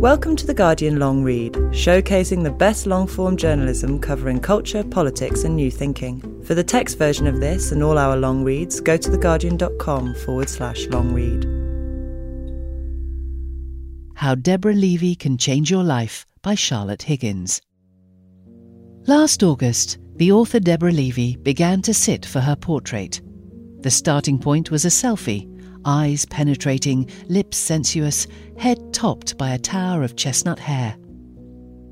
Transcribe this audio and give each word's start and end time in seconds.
Welcome 0.00 0.36
to 0.36 0.46
The 0.46 0.52
Guardian 0.52 0.98
Long 0.98 1.24
Read, 1.24 1.54
showcasing 1.72 2.44
the 2.44 2.50
best 2.50 2.86
long 2.86 3.06
form 3.06 3.34
journalism 3.34 3.98
covering 3.98 4.40
culture, 4.40 4.84
politics, 4.84 5.44
and 5.44 5.56
new 5.56 5.70
thinking. 5.70 6.20
For 6.44 6.54
the 6.54 6.62
text 6.62 6.98
version 6.98 7.26
of 7.26 7.40
this 7.40 7.72
and 7.72 7.82
all 7.82 7.96
our 7.96 8.14
long 8.14 8.44
reads, 8.44 8.78
go 8.78 8.98
to 8.98 9.08
theguardian.com 9.08 10.14
forward 10.16 10.50
slash 10.50 10.86
long 10.88 11.14
read. 11.14 11.46
How 14.16 14.34
Deborah 14.34 14.74
Levy 14.74 15.14
Can 15.14 15.38
Change 15.38 15.70
Your 15.70 15.82
Life 15.82 16.26
by 16.42 16.54
Charlotte 16.54 17.04
Higgins. 17.04 17.62
Last 19.06 19.42
August, 19.42 19.96
the 20.16 20.30
author 20.30 20.60
Deborah 20.60 20.92
Levy 20.92 21.36
began 21.36 21.80
to 21.80 21.94
sit 21.94 22.26
for 22.26 22.40
her 22.40 22.54
portrait. 22.54 23.22
The 23.80 23.90
starting 23.90 24.38
point 24.38 24.70
was 24.70 24.84
a 24.84 24.88
selfie, 24.88 25.48
eyes 25.86 26.26
penetrating, 26.26 27.08
lips 27.28 27.56
sensuous, 27.56 28.26
head 28.58 28.92
topped 28.92 29.38
by 29.38 29.50
a 29.50 29.58
tower 29.58 30.02
of 30.02 30.16
chestnut 30.16 30.58
hair. 30.58 30.96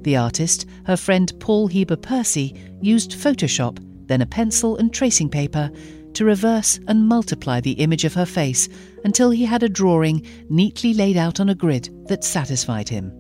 The 0.03 0.17
artist, 0.17 0.67
her 0.84 0.98
friend 0.98 1.33
Paul 1.41 1.69
Heber 1.69 1.97
Percy, 1.97 2.55
used 2.83 3.12
Photoshop, 3.12 3.78
then 4.06 4.20
a 4.20 4.27
pencil 4.27 4.77
and 4.77 4.92
tracing 4.92 5.31
paper 5.31 5.70
to 6.12 6.25
reverse 6.25 6.78
and 6.87 7.09
multiply 7.09 7.61
the 7.61 7.72
image 7.72 8.05
of 8.05 8.15
her 8.15 8.27
face 8.27 8.69
until 9.05 9.31
he 9.31 9.45
had 9.45 9.62
a 9.62 9.69
drawing 9.69 10.27
neatly 10.48 10.95
laid 10.95 11.17
out 11.17 11.41
on 11.41 11.48
a 11.48 11.55
grid 11.55 11.89
that 12.09 12.25
satisfied 12.25 12.89
him. 12.89 13.12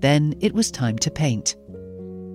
Then 0.00 0.34
it 0.40 0.52
was 0.52 0.70
time 0.70 0.98
to 0.98 1.10
paint. 1.10 1.56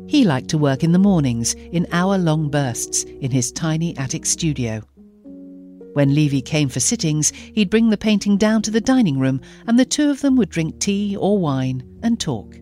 He 0.08 0.26
liked 0.26 0.50
to 0.50 0.58
work 0.58 0.84
in 0.84 0.92
the 0.92 1.00
mornings 1.00 1.54
in 1.54 1.88
hour 1.92 2.18
long 2.18 2.50
bursts 2.50 3.04
in 3.04 3.32
his 3.32 3.52
tiny 3.52 3.96
attic 3.98 4.26
studio. 4.26 4.82
When 5.94 6.16
Levy 6.16 6.42
came 6.42 6.70
for 6.70 6.80
sittings, 6.80 7.32
he'd 7.54 7.70
bring 7.70 7.90
the 7.90 7.98
painting 7.98 8.38
down 8.38 8.62
to 8.64 8.72
the 8.72 8.80
dining 8.80 9.20
room 9.20 9.42
and 9.68 9.78
the 9.78 9.86
two 9.86 10.10
of 10.10 10.22
them 10.22 10.38
would 10.38 10.50
drink 10.50 10.80
tea 10.80 11.18
or 11.18 11.38
wine 11.38 11.84
and 12.02 12.20
talk. 12.20 12.58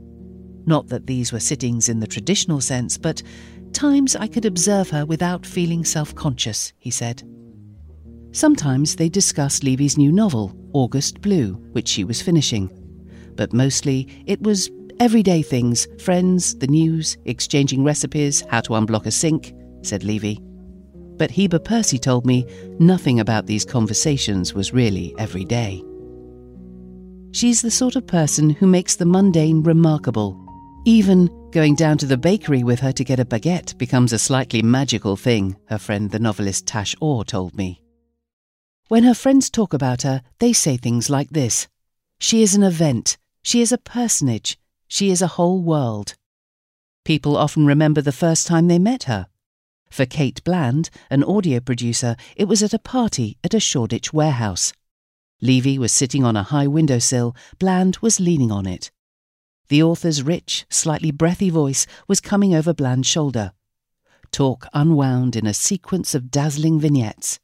Not 0.66 0.88
that 0.88 1.08
these 1.08 1.32
were 1.32 1.40
sittings 1.40 1.90
in 1.90 2.00
the 2.00 2.08
traditional 2.08 2.62
sense, 2.62 2.98
but 2.98 3.22
times 3.72 4.16
I 4.16 4.28
could 4.28 4.46
observe 4.46 4.90
her 4.90 5.06
without 5.06 5.46
feeling 5.46 5.86
self 5.86 6.16
conscious, 6.16 6.74
he 6.80 6.90
said. 6.90 7.24
Sometimes 8.32 8.96
they 8.96 9.10
discussed 9.10 9.64
Levy's 9.64 9.98
new 9.98 10.12
novel, 10.12 10.56
August 10.74 11.22
Blue, 11.22 11.54
which 11.72 11.88
she 11.88 12.04
was 12.04 12.22
finishing. 12.22 12.70
But 13.36 13.54
mostly 13.54 14.08
it 14.26 14.42
was 14.42 14.70
everyday 15.00 15.42
things 15.42 15.88
friends, 16.00 16.56
the 16.56 16.68
news, 16.68 17.18
exchanging 17.26 17.84
recipes, 17.84 18.44
how 18.50 18.62
to 18.62 18.72
unblock 18.72 19.06
a 19.06 19.12
sink, 19.12 19.54
said 19.82 20.04
Levy. 20.04 20.40
But 21.20 21.32
Heber 21.32 21.60
Percy 21.60 22.00
told 22.00 22.26
me 22.26 22.48
nothing 22.80 23.20
about 23.20 23.46
these 23.46 23.66
conversations 23.66 24.54
was 24.54 24.74
really 24.74 25.14
every 25.20 25.44
day. 25.44 25.84
She's 27.32 27.62
the 27.62 27.70
sort 27.70 27.98
of 27.98 28.08
person 28.08 28.50
who 28.50 28.66
makes 28.66 28.96
the 28.96 29.06
mundane 29.06 29.62
remarkable. 29.62 30.40
Even 30.86 31.28
going 31.52 31.76
down 31.76 31.98
to 31.98 32.06
the 32.06 32.18
bakery 32.18 32.64
with 32.64 32.80
her 32.80 32.94
to 32.94 33.04
get 33.04 33.20
a 33.20 33.26
baguette 33.26 33.78
becomes 33.78 34.14
a 34.14 34.18
slightly 34.18 34.62
magical 34.62 35.18
thing, 35.18 35.58
her 35.66 35.78
friend 35.78 36.10
the 36.10 36.20
novelist 36.20 36.66
Tash 36.66 36.96
Aw 37.02 37.24
told 37.24 37.56
me. 37.56 37.82
When 38.88 39.04
her 39.04 39.14
friends 39.14 39.50
talk 39.50 39.74
about 39.74 40.04
her, 40.04 40.22
they 40.40 40.54
say 40.54 40.78
things 40.78 41.10
like 41.10 41.32
this 41.32 41.68
She 42.20 42.42
is 42.42 42.56
an 42.56 42.64
event, 42.64 43.18
she 43.44 43.62
is 43.62 43.74
a 43.74 43.78
personage, 43.78 44.58
she 44.88 45.12
is 45.12 45.22
a 45.22 45.28
whole 45.28 45.62
world. 45.62 46.16
People 47.04 47.36
often 47.36 47.66
remember 47.66 48.02
the 48.02 48.14
first 48.14 48.48
time 48.48 48.68
they 48.68 48.80
met 48.80 49.04
her. 49.04 49.28
For 49.90 50.06
Kate 50.06 50.44
Bland, 50.44 50.90
an 51.10 51.24
audio 51.24 51.60
producer, 51.60 52.16
it 52.36 52.48
was 52.48 52.62
at 52.62 52.74
a 52.74 52.80
party 52.80 53.38
at 53.44 53.54
a 53.54 53.60
Shoreditch 53.60 54.14
warehouse. 54.14 54.72
Levy 55.42 55.80
was 55.80 55.92
sitting 55.92 56.24
on 56.24 56.36
a 56.36 56.44
high 56.44 56.68
windowsill, 56.68 57.36
Bland 57.60 57.98
was 57.98 58.20
leaning 58.20 58.52
on 58.52 58.66
it. 58.66 58.92
The 59.70 59.84
author's 59.84 60.24
rich, 60.24 60.66
slightly 60.70 61.12
breathy 61.12 61.50
voice 61.50 61.88
was 62.08 62.20
coming 62.20 62.54
over 62.54 62.74
Bland's 62.74 63.08
shoulder. 63.08 63.54
Talk 64.32 64.68
unwound 64.74 65.36
in 65.36 65.48
a 65.48 65.54
sequence 65.54 66.14
of 66.14 66.32
dazzling 66.32 66.80
vignettes. 66.80 67.40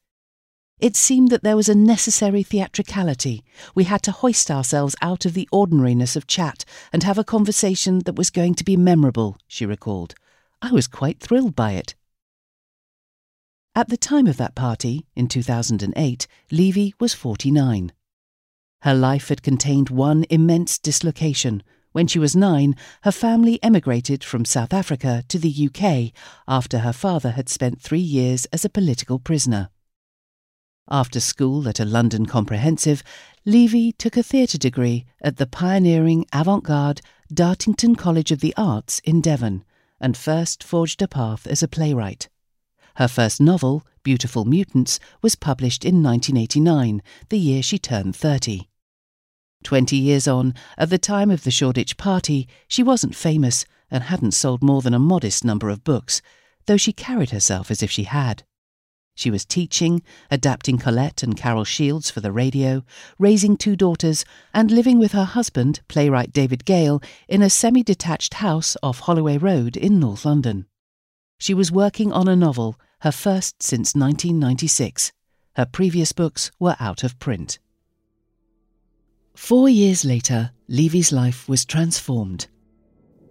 It 0.80 0.96
seemed 0.96 1.30
that 1.30 1.42
there 1.42 1.56
was 1.56 1.70
a 1.70 1.76
necessary 1.76 2.44
theatricality. 2.44 3.44
We 3.74 3.86
had 3.86 4.04
to 4.04 4.12
hoist 4.12 4.52
ourselves 4.52 4.96
out 5.02 5.26
of 5.26 5.34
the 5.34 5.48
ordinariness 5.52 6.16
of 6.16 6.28
chat 6.28 6.66
and 6.92 7.02
have 7.04 7.18
a 7.18 7.24
conversation 7.24 8.00
that 8.00 8.18
was 8.18 8.30
going 8.30 8.56
to 8.56 8.64
be 8.64 8.76
memorable, 8.76 9.38
she 9.48 9.66
recalled. 9.66 10.16
I 10.62 10.72
was 10.72 10.88
quite 10.88 11.20
thrilled 11.20 11.56
by 11.56 11.74
it. 11.74 11.96
At 13.78 13.90
the 13.90 13.98
time 13.98 14.26
of 14.26 14.38
that 14.38 14.56
party, 14.56 15.06
in 15.18 15.28
2008, 15.28 16.28
Levy 16.50 16.94
was 16.98 17.14
49. 17.14 17.92
Her 18.84 18.94
life 18.96 19.28
had 19.28 19.44
contained 19.44 19.90
one 19.90 20.26
immense 20.30 20.80
dislocation. 20.80 21.62
When 21.92 22.08
she 22.08 22.18
was 22.18 22.38
nine, 22.38 22.78
her 23.02 23.12
family 23.12 23.62
emigrated 23.62 24.24
from 24.24 24.46
South 24.46 24.72
Africa 24.72 25.26
to 25.28 25.38
the 25.38 25.70
UK 25.70 26.14
after 26.48 26.80
her 26.80 26.94
father 26.94 27.32
had 27.32 27.50
spent 27.50 27.82
three 27.82 28.00
years 28.00 28.46
as 28.54 28.64
a 28.64 28.70
political 28.70 29.20
prisoner. 29.20 29.70
After 30.90 31.20
school 31.20 31.68
at 31.68 31.80
a 31.82 31.86
London 31.86 32.28
comprehensive, 32.28 33.04
Levy 33.44 33.92
took 33.92 34.16
a 34.16 34.24
theatre 34.24 34.58
degree 34.58 35.06
at 35.22 35.36
the 35.36 35.48
pioneering 35.48 36.26
avant 36.32 36.64
garde 36.64 37.02
Dartington 37.34 37.98
College 37.98 38.32
of 38.32 38.40
the 38.40 38.54
Arts 38.56 39.00
in 39.00 39.20
Devon 39.20 39.66
and 40.00 40.16
first 40.16 40.64
forged 40.64 41.02
a 41.02 41.10
path 41.10 41.46
as 41.46 41.62
a 41.62 41.68
playwright. 41.68 42.30
Her 42.96 43.08
first 43.08 43.42
novel, 43.42 43.86
Beautiful 44.04 44.46
Mutants, 44.46 45.00
was 45.22 45.36
published 45.36 45.84
in 45.84 46.02
1989, 46.02 47.02
the 47.30 47.38
year 47.38 47.62
she 47.62 47.78
turned 47.78 48.16
30. 48.16 48.70
Twenty 49.64 49.98
years 49.98 50.28
on, 50.28 50.54
at 50.78 50.90
the 50.90 50.98
time 50.98 51.30
of 51.30 51.44
the 51.44 51.52
Shoreditch 51.52 51.98
party, 51.98 52.48
she 52.68 52.84
wasn't 52.84 53.16
famous 53.16 53.66
and 53.92 54.04
hadn't 54.04 54.34
sold 54.34 54.64
more 54.64 54.82
than 54.82 54.94
a 54.94 55.00
modest 55.00 55.44
number 55.44 55.70
of 55.70 55.84
books, 55.84 56.22
though 56.68 56.78
she 56.78 56.94
carried 56.94 57.32
herself 57.32 57.70
as 57.70 57.84
if 57.84 57.92
she 57.92 58.04
had. 58.04 58.44
She 59.14 59.32
was 59.32 59.44
teaching, 59.44 60.02
adapting 60.30 60.78
Colette 60.78 61.24
and 61.24 61.36
Carol 61.36 61.64
Shields 61.64 62.10
for 62.10 62.22
the 62.22 62.32
radio, 62.32 62.84
raising 63.18 63.58
two 63.58 63.76
daughters, 63.76 64.24
and 64.54 64.70
living 64.70 65.00
with 65.00 65.14
her 65.14 65.24
husband, 65.24 65.82
playwright 65.88 66.32
David 66.32 66.64
Gale, 66.64 67.02
in 67.28 67.42
a 67.42 67.50
semi 67.50 67.82
detached 67.82 68.36
house 68.36 68.78
off 68.84 69.00
Holloway 69.00 69.38
Road 69.38 69.76
in 69.76 70.00
North 70.00 70.26
London. 70.26 70.66
She 71.38 71.54
was 71.54 71.72
working 71.72 72.12
on 72.12 72.28
a 72.28 72.36
novel, 72.36 72.78
her 73.02 73.12
first 73.12 73.62
since 73.62 73.96
1996. 73.96 75.12
Her 75.56 75.66
previous 75.66 76.12
books 76.12 76.52
were 76.60 76.76
out 76.80 77.04
of 77.04 77.20
print. 77.20 77.60
Four 79.36 79.70
years 79.70 80.06
later, 80.06 80.52
Levy's 80.68 81.12
life 81.12 81.48
was 81.48 81.66
transformed. 81.66 82.48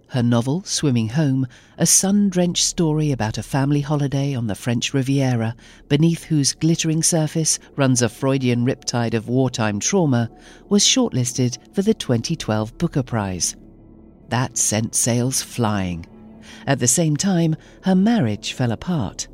Her 0.09 0.23
novel, 0.23 0.63
Swimming 0.63 1.09
Home, 1.09 1.47
a 1.77 1.87
sun 1.87 2.29
drenched 2.29 2.65
story 2.65 3.11
about 3.11 3.37
a 3.37 3.43
family 3.43 3.81
holiday 3.81 4.35
on 4.35 4.47
the 4.47 4.55
French 4.55 4.95
Riviera, 4.95 5.57
beneath 5.89 6.23
whose 6.23 6.53
glittering 6.53 7.03
surface 7.03 7.59
runs 7.75 8.01
a 8.01 8.09
Freudian 8.09 8.65
riptide 8.65 9.15
of 9.15 9.29
wartime 9.29 9.81
trauma, 9.81 10.31
was 10.69 10.85
shortlisted 10.85 11.59
for 11.75 11.83
the 11.83 11.95
2012 11.95 12.79
Booker 12.79 13.03
Prize. 13.03 13.57
That 14.29 14.57
sent 14.57 14.95
sales 14.95 15.43
flying. 15.43 16.07
At 16.67 16.79
the 16.79 16.87
same 16.87 17.17
time, 17.17 17.57
her 17.83 17.95
marriage 17.95 18.53
fell 18.53 18.73
apart. 18.73 19.27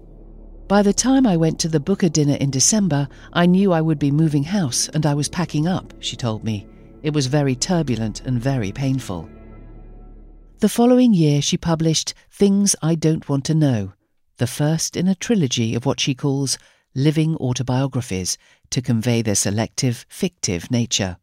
By 0.71 0.83
the 0.83 0.93
time 0.93 1.27
I 1.27 1.37
went 1.37 1.59
to 1.59 1.69
the 1.69 1.81
Booker 1.81 2.09
dinner 2.09 2.37
in 2.37 2.53
December, 2.53 3.09
I 3.33 3.45
knew 3.45 3.73
I 3.73 3.81
would 3.81 3.99
be 3.99 4.13
moving 4.13 4.45
house 4.45 4.89
and 4.91 5.05
I 5.05 5.15
was 5.15 5.29
packing 5.29 5.67
up, 5.67 5.93
she 5.99 6.15
told 6.15 6.45
me. 6.45 6.65
It 7.03 7.13
was 7.13 7.27
very 7.27 7.57
turbulent 7.57 8.21
and 8.21 8.41
very 8.41 8.71
painful. 8.71 9.29
The 10.61 10.69
following 10.69 11.13
year, 11.13 11.43
she 11.43 11.57
published 11.57 12.15
Things 12.31 12.77
I 12.83 12.95
Don't 12.95 13.29
Want 13.29 13.47
to 13.47 13.55
Know, 13.57 13.95
the 14.37 14.47
first 14.47 14.97
in 14.97 15.09
a 15.09 15.17
trilogy 15.17 15.75
of 15.75 15.87
what 15.87 15.99
she 15.99 16.15
calls 16.15 16.57
living 16.95 17.35
autobiographies 17.39 18.39
to 18.71 18.81
convey 18.81 19.23
their 19.23 19.35
selective, 19.35 20.07
fictive 20.09 20.71
nature. 20.71 21.17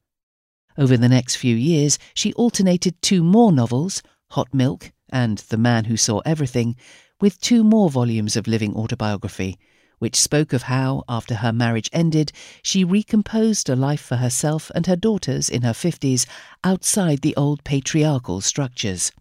Over 0.77 0.97
the 0.97 1.07
next 1.07 1.37
few 1.37 1.55
years, 1.55 1.97
she 2.13 2.33
alternated 2.33 3.01
two 3.01 3.23
more 3.23 3.53
novels, 3.53 4.03
Hot 4.31 4.53
Milk 4.53 4.91
and 5.09 5.37
The 5.37 5.57
Man 5.57 5.85
Who 5.85 5.95
Saw 5.95 6.19
Everything, 6.25 6.75
with 7.19 7.41
two 7.41 7.63
more 7.63 7.89
volumes 7.89 8.35
of 8.35 8.47
living 8.47 8.75
autobiography, 8.75 9.57
which 9.99 10.19
spoke 10.19 10.53
of 10.53 10.63
how, 10.63 11.03
after 11.09 11.35
her 11.35 11.51
marriage 11.51 11.89
ended, 11.91 12.31
she 12.61 12.83
recomposed 12.83 13.69
a 13.69 13.75
life 13.75 14.01
for 14.01 14.17
herself 14.17 14.71
and 14.75 14.85
her 14.85 14.95
daughters 14.95 15.49
in 15.49 15.63
her 15.63 15.73
50s 15.73 16.27
outside 16.63 17.21
the 17.21 17.35
old 17.35 17.63
patriarchal 17.63 18.41
structures. 18.41 19.11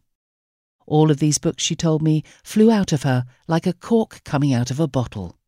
All 0.86 1.10
of 1.10 1.18
these 1.18 1.38
books, 1.38 1.62
she 1.62 1.74
told 1.74 2.02
me, 2.02 2.22
flew 2.44 2.70
out 2.70 2.92
of 2.92 3.02
her 3.02 3.24
like 3.48 3.66
a 3.66 3.72
cork 3.72 4.20
coming 4.24 4.52
out 4.52 4.70
of 4.70 4.78
a 4.78 4.86
bottle. 4.86 5.38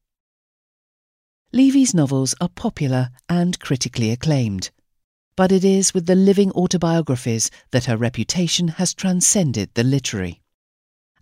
Levy's 1.52 1.94
novels 1.94 2.34
are 2.40 2.48
popular 2.48 3.10
and 3.28 3.58
critically 3.60 4.10
acclaimed, 4.10 4.70
but 5.36 5.52
it 5.52 5.64
is 5.64 5.94
with 5.94 6.06
the 6.06 6.14
living 6.14 6.50
autobiographies 6.52 7.50
that 7.70 7.84
her 7.84 7.96
reputation 7.96 8.68
has 8.68 8.92
transcended 8.92 9.70
the 9.74 9.84
literary. 9.84 10.42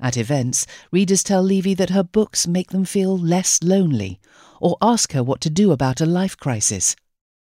At 0.00 0.16
events, 0.16 0.66
readers 0.93 1.22
tell 1.22 1.43
Levy 1.43 1.75
that 1.75 1.90
her 1.90 2.02
books 2.02 2.46
make 2.46 2.70
them 2.70 2.84
feel 2.84 3.16
less 3.16 3.62
lonely, 3.62 4.20
or 4.60 4.76
ask 4.82 5.12
her 5.12 5.22
what 5.22 5.40
to 5.43 5.50
do 5.50 5.72
about 5.72 6.00
a 6.00 6.06
life 6.06 6.37
crisis. 6.37 6.96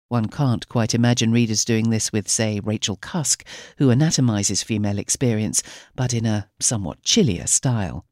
One 0.09 0.27
can't 0.29 0.69
quite 0.69 0.95
imagine 0.95 1.33
readers 1.33 1.65
doing 1.65 1.91
this 1.91 2.13
with, 2.13 2.29
say, 2.29 2.61
Rachel 2.61 2.97
Cusk, 2.97 3.45
who 3.79 3.91
anatomizes 3.91 4.63
female 4.63 4.99
experience, 4.99 5.63
but 5.95 6.13
in 6.13 6.27
a 6.27 6.51
somewhat 6.61 7.03
chillier 7.03 7.47
style. 7.47 8.05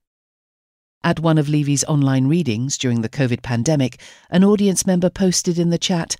At 1.02 1.20
one 1.20 1.38
of 1.38 1.48
Levy's 1.48 1.84
online 1.84 2.26
readings 2.26 2.78
during 2.78 3.00
the 3.00 3.08
COVID 3.08 3.42
pandemic, 3.42 4.00
an 4.30 4.44
audience 4.44 4.86
member 4.86 5.10
posted 5.10 5.58
in 5.58 5.70
the 5.70 5.78
chat, 5.78 6.16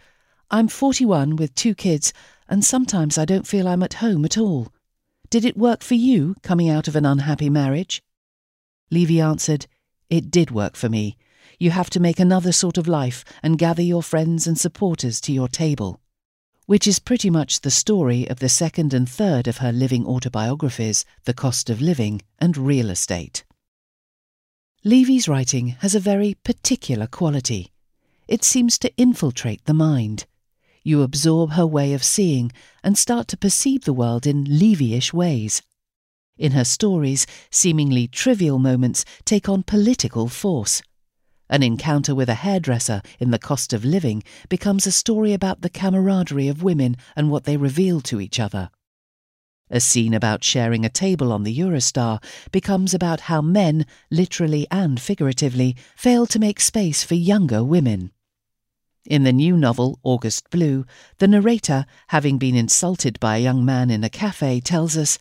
I'm 0.51 0.69
41 0.69 1.37
with 1.37 1.55
two 1.55 1.75
kids, 1.75 2.13
and 2.49 2.65
sometimes 2.65 3.17
I 3.17 3.25
don't 3.25 3.47
feel 3.47 3.69
I'm 3.69 3.83
at 3.83 3.95
home 3.95 4.25
at 4.25 4.37
all. 4.37 4.73
Did 5.31 5.45
it 5.45 5.57
work 5.57 5.85
for 5.85 5.95
you 5.95 6.35
coming 6.43 6.69
out 6.69 6.89
of 6.89 6.97
an 6.97 7.07
unhappy 7.07 7.49
marriage? 7.49 8.03
Levy 8.91 9.21
answered, 9.21 9.69
It 10.09 10.29
did 10.29 10.51
work 10.51 10.75
for 10.75 10.89
me. 10.89 11.17
You 11.57 11.71
have 11.71 11.89
to 11.91 12.01
make 12.01 12.19
another 12.19 12.51
sort 12.51 12.77
of 12.77 12.89
life 12.89 13.25
and 13.41 13.57
gather 13.57 13.83
your 13.83 14.03
friends 14.03 14.49
and 14.49 14.59
supporters 14.59 15.21
to 15.21 15.33
your 15.33 15.47
table. 15.47 16.01
Which 16.67 16.89
is 16.89 16.99
pretty 16.99 17.31
much 17.31 17.61
the 17.61 17.71
story 17.71 18.29
of 18.29 18.41
the 18.41 18.49
second 18.49 18.93
and 18.93 19.09
third 19.09 19.47
of 19.47 19.59
her 19.59 19.71
living 19.71 20.05
autobiographies, 20.05 21.05
The 21.27 21.35
Cost 21.35 21.71
of 21.71 21.81
Living 21.81 22.23
and 22.41 22.57
Real 22.57 22.91
Estate. 22.91 23.45
Levy's 24.83 25.29
writing 25.29 25.69
has 25.81 25.95
a 25.95 26.01
very 26.01 26.35
particular 26.43 27.07
quality. 27.07 27.71
It 28.27 28.43
seems 28.43 28.79
to 28.81 28.93
infiltrate 28.97 29.65
the 29.67 29.75
mind. 29.75 30.27
You 30.83 31.03
absorb 31.03 31.53
her 31.53 31.67
way 31.67 31.93
of 31.93 32.03
seeing 32.03 32.53
and 32.83 32.97
start 32.97 33.29
to 33.29 33.37
perceive 33.37 33.85
the 33.85 33.93
world 33.93 34.27
in 34.27 34.45
Levyish 34.45 35.13
ways. 35.13 35.63
In 36.39 36.53
her 36.53 36.65
stories, 36.65 37.27
seemingly 37.51 38.09
trivial 38.09 38.59
moments 38.59 39.05
take 39.27 39.47
on 39.47 39.63
political 39.63 40.29
force. 40.29 40.81
An 41.51 41.63
encounter 41.63 42.15
with 42.15 42.31
a 42.31 42.35
hairdresser 42.35 43.03
in 43.19 43.31
The 43.31 43.39
Cost 43.39 43.73
of 43.75 43.85
Living 43.85 44.23
becomes 44.49 44.87
a 44.87 44.93
story 44.93 45.35
about 45.35 45.61
the 45.61 45.69
camaraderie 45.69 46.49
of 46.49 46.63
women 46.63 46.97
and 47.15 47.31
what 47.31 47.45
they 47.45 47.59
reveal 47.59 48.01
to 48.03 48.21
each 48.21 48.41
other. 48.41 48.71
A 49.69 49.81
scene 49.81 50.15
about 50.15 50.43
sharing 50.43 50.85
a 50.85 50.89
table 50.89 51.31
on 51.31 51.43
the 51.43 51.57
Eurostar 51.57 52.23
becomes 52.51 52.95
about 52.95 53.23
how 53.23 53.43
men, 53.43 53.85
literally 54.11 54.67
and 54.71 54.99
figuratively, 54.99 55.77
fail 55.95 56.27
to 56.27 56.39
make 56.39 56.59
space 56.59 57.05
for 57.05 57.15
younger 57.15 57.63
women. 57.63 58.13
In 59.11 59.25
the 59.25 59.33
new 59.33 59.57
novel, 59.57 59.99
August 60.05 60.51
Blue, 60.51 60.87
the 61.19 61.27
narrator, 61.27 61.85
having 62.11 62.39
been 62.39 62.55
insulted 62.55 63.19
by 63.19 63.37
a 63.37 63.43
young 63.43 63.65
man 63.65 63.91
in 63.91 64.05
a 64.05 64.09
cafe, 64.09 64.61
tells 64.61 64.97
us, 64.97 65.19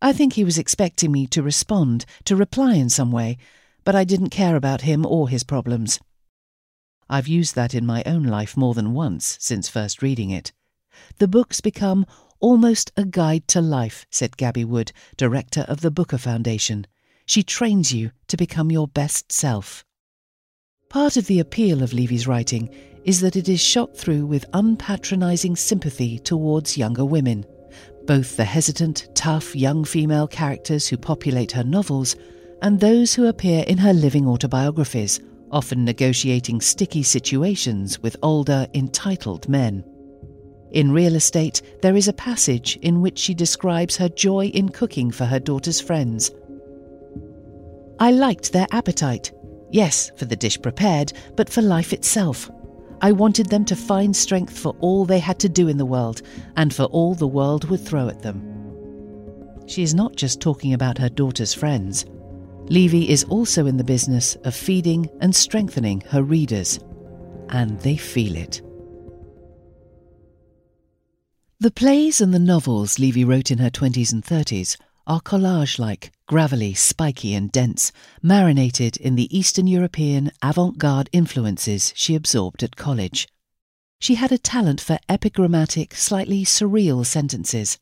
I 0.00 0.12
think 0.12 0.34
he 0.34 0.44
was 0.44 0.56
expecting 0.56 1.10
me 1.10 1.26
to 1.26 1.42
respond, 1.42 2.04
to 2.26 2.36
reply 2.36 2.74
in 2.74 2.88
some 2.88 3.10
way, 3.10 3.36
but 3.82 3.96
I 3.96 4.04
didn't 4.04 4.30
care 4.30 4.54
about 4.54 4.82
him 4.82 5.04
or 5.04 5.28
his 5.28 5.42
problems. 5.42 5.98
I've 7.10 7.26
used 7.26 7.56
that 7.56 7.74
in 7.74 7.84
my 7.84 8.04
own 8.06 8.22
life 8.22 8.56
more 8.56 8.72
than 8.72 8.94
once 8.94 9.36
since 9.40 9.68
first 9.68 10.00
reading 10.00 10.30
it. 10.30 10.52
The 11.18 11.26
books 11.26 11.60
become 11.60 12.06
almost 12.38 12.92
a 12.96 13.04
guide 13.04 13.48
to 13.48 13.60
life, 13.60 14.06
said 14.12 14.36
Gaby 14.36 14.64
Wood, 14.64 14.92
director 15.16 15.62
of 15.62 15.80
the 15.80 15.90
Booker 15.90 16.18
Foundation. 16.18 16.86
She 17.26 17.42
trains 17.42 17.92
you 17.92 18.12
to 18.28 18.36
become 18.36 18.70
your 18.70 18.86
best 18.86 19.32
self. 19.32 19.84
Part 20.88 21.16
of 21.16 21.26
the 21.26 21.40
appeal 21.40 21.82
of 21.82 21.92
Levy's 21.92 22.28
writing 22.28 22.70
is 23.04 23.20
that 23.20 23.36
it 23.36 23.48
is 23.48 23.60
shot 23.60 23.96
through 23.96 24.26
with 24.26 24.46
unpatronising 24.52 25.56
sympathy 25.56 26.18
towards 26.18 26.78
younger 26.78 27.04
women. 27.04 27.44
Both 28.06 28.36
the 28.36 28.44
hesitant, 28.44 29.08
tough 29.14 29.54
young 29.54 29.84
female 29.84 30.26
characters 30.26 30.88
who 30.88 30.96
populate 30.96 31.52
her 31.52 31.64
novels 31.64 32.16
and 32.62 32.80
those 32.80 33.14
who 33.14 33.26
appear 33.26 33.64
in 33.66 33.78
her 33.78 33.92
living 33.92 34.26
autobiographies, 34.26 35.20
often 35.50 35.84
negotiating 35.84 36.60
sticky 36.60 37.02
situations 37.02 38.02
with 38.02 38.16
older, 38.22 38.66
entitled 38.74 39.48
men. 39.48 39.84
In 40.72 40.90
Real 40.90 41.14
Estate, 41.14 41.62
there 41.82 41.94
is 41.94 42.08
a 42.08 42.12
passage 42.12 42.76
in 42.82 43.00
which 43.00 43.18
she 43.18 43.32
describes 43.32 43.96
her 43.96 44.08
joy 44.08 44.46
in 44.46 44.70
cooking 44.70 45.10
for 45.10 45.24
her 45.24 45.38
daughter's 45.38 45.80
friends. 45.80 46.32
I 48.00 48.10
liked 48.10 48.52
their 48.52 48.66
appetite. 48.72 49.30
Yes, 49.70 50.10
for 50.16 50.24
the 50.24 50.36
dish 50.36 50.60
prepared, 50.60 51.12
but 51.36 51.48
for 51.48 51.62
life 51.62 51.92
itself. 51.92 52.50
I 53.04 53.12
wanted 53.12 53.50
them 53.50 53.66
to 53.66 53.76
find 53.76 54.16
strength 54.16 54.58
for 54.58 54.74
all 54.80 55.04
they 55.04 55.18
had 55.18 55.38
to 55.40 55.48
do 55.50 55.68
in 55.68 55.76
the 55.76 55.84
world 55.84 56.22
and 56.56 56.72
for 56.72 56.84
all 56.84 57.14
the 57.14 57.26
world 57.26 57.68
would 57.68 57.84
throw 57.84 58.08
at 58.08 58.22
them. 58.22 58.40
She 59.66 59.82
is 59.82 59.94
not 59.94 60.16
just 60.16 60.40
talking 60.40 60.72
about 60.72 60.96
her 60.96 61.10
daughter's 61.10 61.52
friends. 61.52 62.06
Levy 62.70 63.10
is 63.10 63.24
also 63.24 63.66
in 63.66 63.76
the 63.76 63.84
business 63.84 64.36
of 64.36 64.54
feeding 64.54 65.10
and 65.20 65.36
strengthening 65.36 66.00
her 66.12 66.22
readers, 66.22 66.80
and 67.50 67.78
they 67.80 67.98
feel 67.98 68.36
it. 68.36 68.62
The 71.60 71.72
plays 71.72 72.22
and 72.22 72.32
the 72.32 72.38
novels 72.38 72.98
Levy 72.98 73.26
wrote 73.26 73.50
in 73.50 73.58
her 73.58 73.70
20s 73.70 74.14
and 74.14 74.24
30s 74.24 74.78
are 75.06 75.20
collage 75.20 75.78
like, 75.78 76.10
gravelly, 76.26 76.72
spiky, 76.72 77.34
and 77.34 77.52
dense, 77.52 77.92
marinated 78.22 78.96
in 78.96 79.14
the 79.14 79.36
Eastern 79.36 79.66
European 79.66 80.30
avant 80.42 80.78
garde 80.78 81.10
influences 81.12 81.92
she 81.94 82.14
absorbed 82.14 82.62
at 82.62 82.76
college. 82.76 83.28
She 84.00 84.14
had 84.14 84.32
a 84.32 84.38
talent 84.38 84.80
for 84.80 84.98
epigrammatic, 85.08 85.94
slightly 85.94 86.44
surreal 86.44 87.04
sentences. 87.04 87.78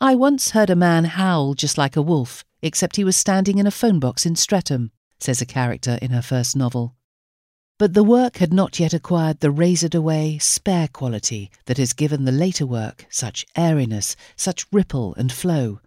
I 0.00 0.14
once 0.14 0.50
heard 0.50 0.70
a 0.70 0.76
man 0.76 1.04
howl 1.04 1.54
just 1.54 1.76
like 1.76 1.96
a 1.96 2.02
wolf, 2.02 2.44
except 2.62 2.96
he 2.96 3.04
was 3.04 3.16
standing 3.16 3.58
in 3.58 3.66
a 3.66 3.72
phone 3.72 3.98
box 3.98 4.24
in 4.24 4.36
Streatham, 4.36 4.92
says 5.18 5.40
a 5.40 5.46
character 5.46 5.98
in 6.00 6.10
her 6.10 6.22
first 6.22 6.54
novel. 6.54 6.94
But 7.78 7.94
the 7.94 8.04
work 8.04 8.38
had 8.38 8.52
not 8.52 8.78
yet 8.80 8.92
acquired 8.92 9.40
the 9.40 9.50
razored 9.50 9.94
away, 9.94 10.38
spare 10.38 10.88
quality 10.88 11.50
that 11.66 11.78
has 11.78 11.92
given 11.92 12.24
the 12.24 12.32
later 12.32 12.66
work 12.66 13.06
such 13.10 13.46
airiness, 13.56 14.16
such 14.36 14.66
ripple 14.72 15.14
and 15.16 15.32
flow 15.32 15.80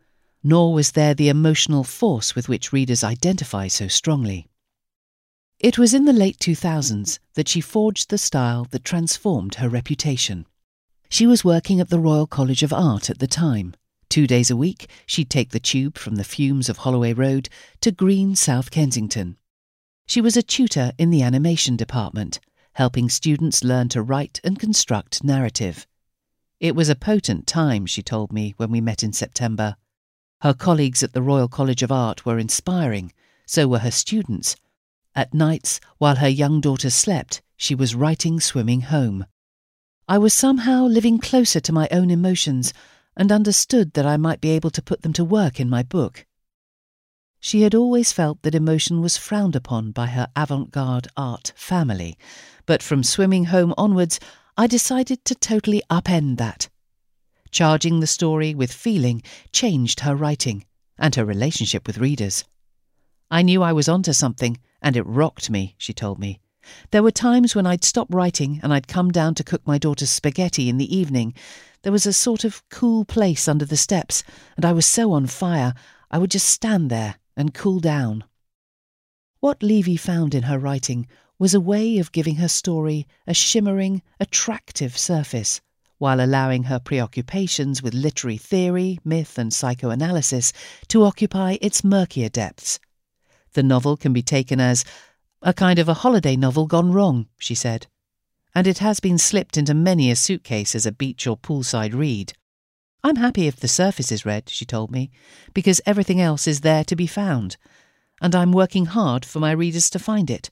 nor 0.43 0.74
was 0.74 0.91
there 0.91 1.13
the 1.13 1.29
emotional 1.29 1.83
force 1.83 2.36
with 2.36 2.50
which 2.50 2.74
readers 2.74 3.03
identify 3.03 3.67
so 3.67 3.88
strongly. 3.88 4.48
It 5.60 5.77
was 5.77 5.93
in 5.93 6.05
the 6.05 6.13
late 6.13 6.39
2000s 6.39 7.19
that 7.36 7.48
she 7.48 7.62
forged 7.62 8.10
the 8.10 8.17
style 8.17 8.65
that 8.71 8.83
transformed 8.83 9.55
her 9.55 9.69
reputation. 9.69 10.48
She 11.10 11.27
was 11.27 11.45
working 11.45 11.79
at 11.79 11.89
the 11.89 12.00
Royal 12.00 12.25
College 12.25 12.63
of 12.63 12.74
Art 12.74 13.10
at 13.10 13.19
the 13.19 13.27
time. 13.27 13.75
Two 14.10 14.25
days 14.25 14.50
a 14.50 14.57
week, 14.57 14.89
she'd 15.05 15.29
take 15.29 15.51
the 15.51 15.60
tube 15.60 15.98
from 15.98 16.15
the 16.15 16.24
fumes 16.24 16.67
of 16.67 16.77
Holloway 16.77 17.13
Road 17.13 17.48
to 17.81 17.91
green 17.91 18.36
South 18.36 18.71
Kensington. 18.71 19.38
She 20.07 20.19
was 20.19 20.36
a 20.36 20.41
tutor 20.41 20.93
in 20.98 21.12
the 21.12 21.21
animation 21.21 21.75
department, 21.75 22.39
helping 22.74 23.07
students 23.07 23.63
learn 23.63 23.88
to 23.89 24.01
write 24.01 24.39
and 24.43 24.60
construct 24.60 25.24
narrative. 25.24 25.86
It 26.60 26.75
was 26.75 26.89
a 26.89 26.95
potent 26.95 27.48
time, 27.48 27.86
she 27.86 28.01
told 28.01 28.33
me 28.33 28.53
when 28.57 28.71
we 28.71 28.81
met 28.81 29.03
in 29.03 29.13
September. 29.13 29.75
Her 30.41 30.53
colleagues 30.55 31.03
at 31.03 31.13
the 31.13 31.21
Royal 31.21 31.48
College 31.48 31.83
of 31.83 31.91
Art 31.91 32.25
were 32.25 32.39
inspiring, 32.39 33.13
so 33.45 33.67
were 33.67 33.79
her 33.79 33.91
students. 33.91 34.55
At 35.15 35.36
nights, 35.36 35.79
while 36.00 36.15
her 36.15 36.27
young 36.27 36.62
daughter 36.62 36.89
slept, 36.89 37.43
she 37.55 37.75
was 37.75 37.93
writing 37.93 38.39
Swimming 38.39 38.81
Home. 38.81 39.25
I 40.07 40.17
was 40.17 40.33
somehow 40.33 40.86
living 40.86 41.19
closer 41.19 41.60
to 41.60 41.71
my 41.71 41.88
own 41.91 42.10
emotions 42.10 42.74
and 43.15 43.31
understood 43.31 43.93
that 43.93 44.07
I 44.07 44.17
might 44.17 44.41
be 44.41 44.50
able 44.50 44.71
to 44.71 44.81
put 44.81 45.03
them 45.03 45.13
to 45.13 45.24
work 45.24 45.60
in 45.60 45.69
my 45.69 45.83
book. 45.83 46.25
She 47.39 47.62
had 47.62 47.75
always 47.75 48.12
felt 48.12 48.41
that 48.41 48.55
emotion 48.55 49.00
was 49.00 49.17
frowned 49.17 49.55
upon 49.55 49.91
by 49.91 50.07
her 50.07 50.27
avant 50.36 50.71
garde 50.71 51.07
art 51.15 51.53
family, 51.55 52.17
but 52.65 52.81
from 52.81 53.03
swimming 53.03 53.45
home 53.45 53.75
onwards, 53.77 54.19
I 54.57 54.65
decided 54.65 55.24
to 55.25 55.36
totally 55.36 55.83
upend 55.89 56.38
that. 56.38 56.67
Charging 57.51 58.00
the 58.00 58.08
story 58.08 58.55
with 58.55 58.72
feeling 58.72 59.22
changed 59.51 60.00
her 60.01 60.15
writing 60.15 60.65
and 60.98 61.13
her 61.15 61.25
relationship 61.25 61.86
with 61.86 61.98
readers. 61.98 62.46
I 63.29 63.41
knew 63.41 63.62
I 63.62 63.74
was 63.74 63.89
onto 63.89 64.13
something, 64.13 64.58
and 64.81 64.96
it 64.96 65.05
rocked 65.05 65.50
me, 65.50 65.75
she 65.77 65.93
told 65.93 66.17
me. 66.17 66.39
There 66.91 67.03
were 67.03 67.12
times 67.12 67.55
when 67.55 67.65
I'd 67.65 67.84
stop 67.84 68.08
writing 68.13 68.60
and 68.62 68.74
I'd 68.74 68.88
come 68.88 69.12
down 69.12 69.36
to 69.36 69.43
cook 69.43 69.65
my 69.65 69.77
daughter's 69.77 70.12
spaghetti 70.12 70.70
in 70.70 70.77
the 70.77 70.96
evening. 70.96 71.34
There 71.81 71.91
was 71.91 72.05
a 72.05 72.13
sort 72.13 72.43
of 72.43 72.67
cool 72.70 73.03
place 73.03 73.48
under 73.48 73.65
the 73.65 73.77
steps, 73.77 74.24
and 74.55 74.63
I 74.63 74.72
was 74.72 74.86
so 74.86 75.12
on 75.12 75.27
fire, 75.27 75.74
I 76.10 76.20
would 76.20 76.31
just 76.31 76.48
stand 76.48 76.89
there 76.89 77.15
and 77.36 77.53
cool 77.53 77.79
down. 77.79 78.24
What 79.39 79.63
Levy 79.63 79.98
found 79.98 80.36
in 80.36 80.43
her 80.43 80.60
writing 80.60 81.08
was 81.39 81.55
a 81.55 81.60
way 81.60 81.98
of 81.98 82.12
giving 82.12 82.36
her 82.36 82.48
story 82.48 83.08
a 83.25 83.34
shimmering, 83.34 84.03
attractive 84.20 84.96
surface, 84.98 85.62
while 86.01 86.20
allowing 86.20 86.63
her 86.63 86.79
preoccupations 86.79 87.84
with 87.84 87.93
literary 87.93 88.36
theory, 88.36 88.98
myth, 89.05 89.38
and 89.38 89.53
psychoanalysis 89.53 90.51
to 90.88 91.03
occupy 91.03 91.60
its 91.62 91.84
murkier 91.84 92.27
depths. 92.27 92.79
The 93.53 93.62
novel 93.62 93.96
can 93.98 94.12
be 94.12 94.24
taken 94.24 94.60
as 94.60 94.84
a 95.43 95.53
kind 95.53 95.77
of 95.77 95.88
a 95.88 95.93
holiday 95.93 96.36
novel 96.36 96.65
gone 96.65 96.91
wrong, 96.91 97.27
she 97.38 97.53
said, 97.53 97.86
and 98.55 98.65
it 98.65 98.79
has 98.79 99.00
been 99.00 99.20
slipped 99.20 99.58
into 99.58 99.75
many 99.75 100.10
a 100.10 100.15
suitcase 100.15 100.74
as 100.74 100.88
a 100.88 100.91
beach 100.91 101.27
or 101.27 101.38
poolside 101.38 101.93
read. 101.93 102.34
I'm 103.03 103.17
happy 103.17 103.46
if 103.46 103.58
the 103.58 103.67
surface 103.67 104.12
is 104.12 104.25
read, 104.25 104.50
she 104.50 104.65
told 104.65 104.89
me, 104.89 105.12
because 105.53 105.81
everything 105.86 106.20
else 106.20 106.48
is 106.48 106.62
there 106.62 106.84
to 106.86 106.96
be 106.96 107.05
found, 107.05 107.58
and 108.20 108.34
I'm 108.34 108.53
working 108.53 108.88
hard 108.88 109.24
for 109.24 109.39
my 109.39 109.51
readers 109.51 109.88
to 109.91 110.00
find 110.00 110.31
it. 110.31 110.50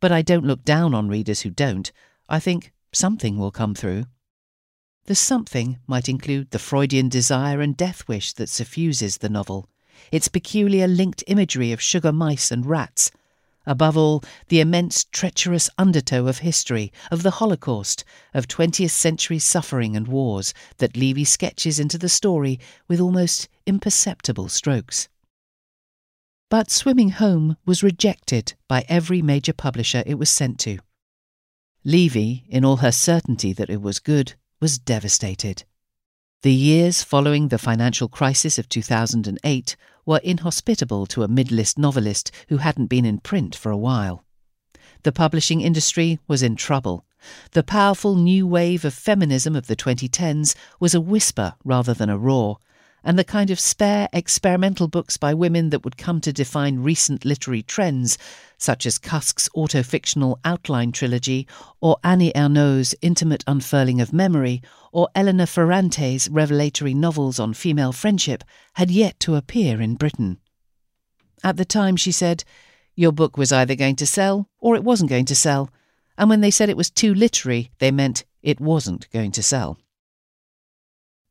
But 0.00 0.10
I 0.10 0.22
don't 0.22 0.44
look 0.44 0.64
down 0.64 0.92
on 0.92 1.06
readers 1.06 1.42
who 1.42 1.50
don't. 1.50 1.92
I 2.28 2.40
think 2.40 2.72
something 2.92 3.38
will 3.38 3.52
come 3.52 3.76
through. 3.76 4.06
The 5.08 5.14
something 5.14 5.78
might 5.86 6.06
include 6.06 6.50
the 6.50 6.58
Freudian 6.58 7.08
desire 7.08 7.62
and 7.62 7.74
death 7.74 8.06
wish 8.06 8.34
that 8.34 8.50
suffuses 8.50 9.16
the 9.16 9.30
novel, 9.30 9.66
its 10.12 10.28
peculiar 10.28 10.86
linked 10.86 11.24
imagery 11.26 11.72
of 11.72 11.80
sugar 11.80 12.12
mice 12.12 12.50
and 12.50 12.66
rats, 12.66 13.10
Above 13.64 13.96
all, 13.96 14.22
the 14.48 14.60
immense 14.60 15.04
treacherous 15.04 15.70
undertow 15.78 16.26
of 16.26 16.40
history, 16.40 16.92
of 17.10 17.22
the 17.22 17.30
Holocaust, 17.40 18.04
of 18.34 18.48
20th 18.48 18.90
century 18.90 19.38
suffering 19.38 19.96
and 19.96 20.08
wars 20.08 20.52
that 20.76 20.94
Levy 20.94 21.24
sketches 21.24 21.80
into 21.80 21.96
the 21.96 22.10
story 22.10 22.60
with 22.86 23.00
almost 23.00 23.48
imperceptible 23.64 24.50
strokes. 24.50 25.08
But 26.50 26.70
Swimming 26.70 27.12
Home 27.12 27.56
was 27.64 27.82
rejected 27.82 28.52
by 28.68 28.84
every 28.90 29.22
major 29.22 29.54
publisher 29.54 30.02
it 30.04 30.18
was 30.18 30.28
sent 30.28 30.58
to. 30.60 30.80
Levy, 31.82 32.44
in 32.50 32.62
all 32.62 32.76
her 32.76 32.92
certainty 32.92 33.54
that 33.54 33.70
it 33.70 33.80
was 33.80 34.00
good, 34.00 34.34
was 34.60 34.78
devastated. 34.78 35.64
The 36.42 36.52
years 36.52 37.02
following 37.02 37.48
the 37.48 37.58
financial 37.58 38.08
crisis 38.08 38.58
of 38.58 38.68
2008 38.68 39.76
were 40.06 40.20
inhospitable 40.22 41.06
to 41.06 41.22
a 41.22 41.28
mid-list 41.28 41.78
novelist 41.78 42.30
who 42.48 42.58
hadn't 42.58 42.86
been 42.86 43.04
in 43.04 43.18
print 43.18 43.56
for 43.56 43.70
a 43.70 43.76
while. 43.76 44.24
The 45.02 45.12
publishing 45.12 45.60
industry 45.60 46.18
was 46.28 46.42
in 46.42 46.56
trouble. 46.56 47.04
The 47.52 47.62
powerful 47.62 48.14
new 48.14 48.46
wave 48.46 48.84
of 48.84 48.94
feminism 48.94 49.56
of 49.56 49.66
the 49.66 49.76
2010s 49.76 50.54
was 50.78 50.94
a 50.94 51.00
whisper 51.00 51.54
rather 51.64 51.94
than 51.94 52.08
a 52.08 52.18
roar, 52.18 52.58
and 53.04 53.18
the 53.18 53.24
kind 53.24 53.50
of 53.50 53.60
spare 53.60 54.08
experimental 54.12 54.88
books 54.88 55.16
by 55.16 55.32
women 55.32 55.70
that 55.70 55.84
would 55.84 55.96
come 55.96 56.20
to 56.20 56.32
define 56.32 56.80
recent 56.80 57.24
literary 57.24 57.62
trends, 57.62 58.18
such 58.56 58.86
as 58.86 58.98
Cusk's 58.98 59.48
autofictional 59.56 60.38
Outline 60.44 60.92
trilogy, 60.92 61.46
or 61.80 61.98
Annie 62.02 62.32
Ernaux's 62.34 62.94
intimate 63.00 63.44
unfurling 63.46 64.00
of 64.00 64.12
memory, 64.12 64.62
or 64.92 65.08
Elena 65.14 65.46
Ferrante's 65.46 66.28
revelatory 66.28 66.94
novels 66.94 67.38
on 67.38 67.54
female 67.54 67.92
friendship, 67.92 68.42
had 68.74 68.90
yet 68.90 69.18
to 69.20 69.36
appear 69.36 69.80
in 69.80 69.94
Britain. 69.94 70.38
At 71.44 71.56
the 71.56 71.64
time, 71.64 71.96
she 71.96 72.12
said, 72.12 72.44
Your 72.96 73.12
book 73.12 73.36
was 73.36 73.52
either 73.52 73.76
going 73.76 73.96
to 73.96 74.06
sell 74.06 74.48
or 74.58 74.74
it 74.74 74.84
wasn't 74.84 75.10
going 75.10 75.26
to 75.26 75.36
sell, 75.36 75.70
and 76.16 76.28
when 76.28 76.40
they 76.40 76.50
said 76.50 76.68
it 76.68 76.76
was 76.76 76.90
too 76.90 77.14
literary, 77.14 77.70
they 77.78 77.92
meant 77.92 78.24
it 78.42 78.60
wasn't 78.60 79.08
going 79.10 79.30
to 79.32 79.42
sell. 79.42 79.78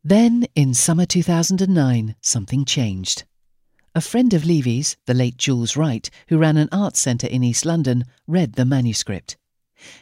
Then, 0.07 0.45
in 0.55 0.73
summer 0.73 1.05
2009, 1.05 2.15
something 2.21 2.63
changed. 2.63 3.25
A 3.93 3.99
friend 3.99 4.33
of 4.33 4.45
Levy's, 4.45 4.95
the 5.05 5.13
late 5.13 5.35
Jules 5.35 5.75
Wright, 5.75 6.09
who 6.29 6.37
ran 6.37 6.55
an 6.55 6.69
arts 6.71 7.01
centre 7.01 7.27
in 7.27 7.43
East 7.43 7.65
London, 7.65 8.05
read 8.25 8.53
the 8.53 8.63
manuscript. 8.63 9.35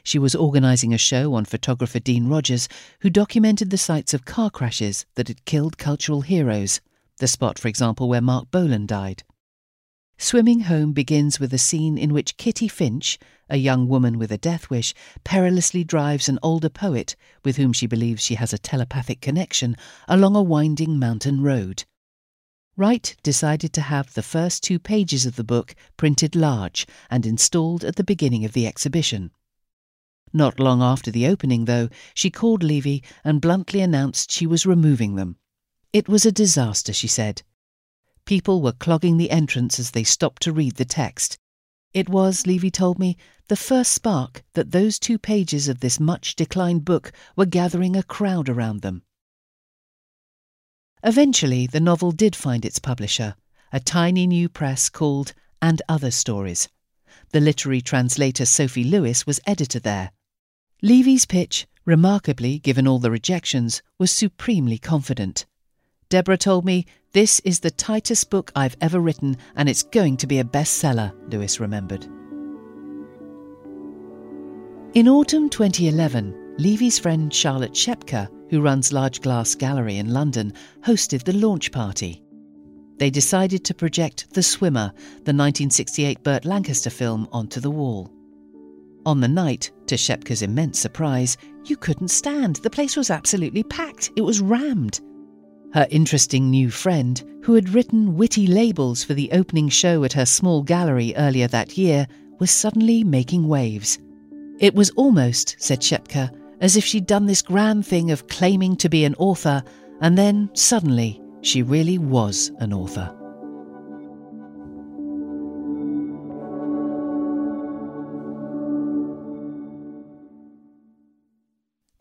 She 0.04 0.20
was 0.20 0.36
organising 0.36 0.94
a 0.94 1.00
show 1.00 1.34
on 1.34 1.46
photographer 1.46 2.00
Dean 2.00 2.28
Rogers, 2.28 2.70
who 3.00 3.10
documented 3.10 3.72
the 3.72 3.80
sites 3.80 4.14
of 4.14 4.26
car 4.26 4.52
crashes 4.52 5.08
that 5.16 5.28
had 5.28 5.44
killed 5.46 5.80
cultural 5.80 6.22
heroes, 6.22 6.82
the 7.18 7.28
spot, 7.28 7.58
for 7.58 7.68
example, 7.68 8.08
where 8.08 8.22
Marc 8.22 8.52
Bolan 8.52 8.86
died. 8.86 9.24
Swimming 10.20 10.60
Home 10.60 10.94
begins 10.94 11.40
with 11.40 11.52
a 11.52 11.58
scene 11.58 11.98
in 11.98 12.14
which 12.14 12.38
Kitty 12.38 12.68
Finch, 12.68 13.18
a 13.50 13.58
young 13.58 13.88
woman 13.88 14.18
with 14.18 14.32
a 14.32 14.38
death 14.38 14.70
wish, 14.70 14.94
perilously 15.24 15.84
drives 15.84 16.28
an 16.28 16.40
older 16.42 16.70
poet, 16.70 17.16
with 17.44 17.58
whom 17.58 17.74
she 17.74 17.88
believes 17.88 18.24
she 18.24 18.36
has 18.36 18.54
a 18.54 18.58
telepathic 18.58 19.22
connection, 19.22 19.76
along 20.08 20.36
a 20.36 20.42
winding 20.42 20.98
mountain 21.00 21.42
road. 21.42 21.84
Wright 22.78 23.16
decided 23.24 23.72
to 23.72 23.82
have 23.82 24.14
the 24.14 24.24
first 24.24 24.62
two 24.62 24.80
pages 24.80 25.26
of 25.26 25.38
the 25.38 25.44
book 25.44 25.74
printed 25.96 26.36
large 26.36 26.86
and 27.10 27.26
installed 27.26 27.86
at 27.86 27.96
the 27.96 28.04
beginning 28.04 28.44
of 28.44 28.54
the 28.54 28.68
exhibition. 28.68 29.32
Not 30.34 30.60
long 30.60 30.82
after 30.82 31.12
the 31.12 31.28
opening, 31.28 31.66
though, 31.66 31.88
she 32.14 32.30
called 32.30 32.64
Levy 32.64 33.02
and 33.24 33.40
bluntly 33.40 33.80
announced 33.80 34.30
she 34.30 34.46
was 34.46 34.66
removing 34.66 35.16
them. 35.16 35.38
It 35.94 36.10
was 36.10 36.26
a 36.26 36.32
disaster, 36.32 36.92
she 36.92 37.08
said. 37.08 37.44
People 38.26 38.62
were 38.62 38.74
clogging 38.74 39.16
the 39.16 39.32
entrance 39.32 39.80
as 39.80 39.92
they 39.92 40.04
stopped 40.04 40.42
to 40.42 40.52
read 40.52 40.76
the 40.76 40.84
text, 40.84 41.38
it 41.96 42.10
was, 42.10 42.46
Levy 42.46 42.70
told 42.70 43.00
me, 43.00 43.16
the 43.48 43.56
first 43.56 43.94
spark 43.94 44.44
that 44.54 44.72
those 44.72 45.00
two 45.00 45.18
pages 45.18 45.70
of 45.70 45.80
this 45.80 45.98
much 45.98 46.36
declined 46.36 46.84
book 46.84 47.14
were 47.38 47.46
gathering 47.46 47.96
a 47.96 48.04
crowd 48.04 48.50
around 48.50 48.82
them. 48.82 49.02
Eventually, 51.04 51.68
the 51.68 51.80
novel 51.80 52.12
did 52.12 52.36
find 52.36 52.66
its 52.66 52.80
publisher, 52.80 53.36
a 53.72 53.80
tiny 53.80 54.28
new 54.28 54.50
press 54.50 54.90
called 54.90 55.34
And 55.62 55.82
Other 55.88 56.12
Stories. 56.12 56.68
The 57.32 57.40
literary 57.40 57.80
translator 57.80 58.46
Sophie 58.46 58.84
Lewis 58.84 59.26
was 59.26 59.40
editor 59.48 59.80
there. 59.80 60.12
Levy's 60.82 61.26
pitch, 61.26 61.66
remarkably 61.86 62.60
given 62.60 62.90
all 62.90 63.00
the 63.00 63.10
rejections, 63.10 63.82
was 63.98 64.12
supremely 64.12 64.78
confident. 64.78 65.46
Deborah 66.10 66.38
told 66.38 66.66
me, 66.66 66.86
This 67.14 67.40
is 67.42 67.60
the 67.60 67.72
tightest 67.72 68.30
book 68.30 68.52
I've 68.56 68.78
ever 68.82 69.00
written, 69.00 69.38
and 69.56 69.68
it's 69.68 69.84
going 69.84 70.18
to 70.18 70.28
be 70.28 70.40
a 70.40 70.44
bestseller, 70.44 71.14
Lewis 71.32 71.60
remembered. 71.60 72.06
In 74.94 75.10
autumn 75.10 75.50
2011, 75.50 76.56
Levy's 76.58 77.00
friend 77.00 77.34
Charlotte 77.34 77.74
Schepke, 77.74 78.30
who 78.50 78.62
runs 78.62 78.94
Large 78.94 79.22
Glass 79.22 79.56
Gallery 79.56 79.98
in 79.98 80.14
London, 80.14 80.54
hosted 80.82 81.24
the 81.24 81.34
launch 81.34 81.72
party. 81.72 82.22
They 82.98 83.10
decided 83.10 83.66
to 83.66 83.74
project 83.74 84.34
The 84.34 84.44
Swimmer, 84.44 84.94
the 84.96 85.34
1968 85.34 86.24
Burt 86.24 86.46
Lancaster 86.46 86.90
film, 86.90 87.28
onto 87.32 87.60
the 87.60 87.72
wall. 87.72 88.12
On 89.06 89.20
the 89.20 89.28
night, 89.28 89.72
to 89.88 89.96
Schepke's 89.96 90.42
immense 90.42 90.80
surprise, 90.80 91.36
you 91.66 91.76
couldn't 91.76 92.08
stand. 92.08 92.58
The 92.58 92.70
place 92.70 92.96
was 92.96 93.10
absolutely 93.10 93.64
packed. 93.64 94.12
It 94.16 94.22
was 94.22 94.40
rammed. 94.40 95.02
Her 95.76 95.88
interesting 95.90 96.50
new 96.50 96.70
friend, 96.72 97.22
who 97.44 97.54
had 97.54 97.68
written 97.68 98.16
witty 98.16 98.48
labels 98.48 99.04
for 99.04 99.14
the 99.14 99.30
opening 99.34 99.68
show 99.68 100.06
at 100.06 100.14
her 100.14 100.26
small 100.26 100.64
gallery 100.64 101.14
earlier 101.18 101.50
that 101.50 101.78
year, 101.78 102.08
was 102.40 102.50
suddenly 102.50 103.04
making 103.04 103.46
waves. 103.46 104.00
It 104.58 104.74
was 104.74 104.92
almost, 104.92 105.58
said 105.60 105.82
Schepke, 105.82 106.34
as 106.62 106.78
if 106.78 106.86
she'd 106.86 107.06
done 107.06 107.26
this 107.26 107.42
grand 107.42 107.86
thing 107.86 108.10
of 108.10 108.30
claiming 108.30 108.78
to 108.78 108.88
be 108.88 109.04
an 109.04 109.16
author, 109.16 109.62
and 110.00 110.18
then 110.18 110.50
suddenly 110.54 111.22
she 111.42 111.62
really 111.62 111.98
was 111.98 112.54
an 112.60 112.72
author. 112.72 113.14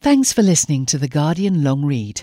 Thanks 0.00 0.33
for 0.33 0.43
listening 0.43 0.87
to 0.87 0.97
The 0.99 1.09
Guardian 1.09 1.64
Long 1.64 1.85
Read. 1.85 2.23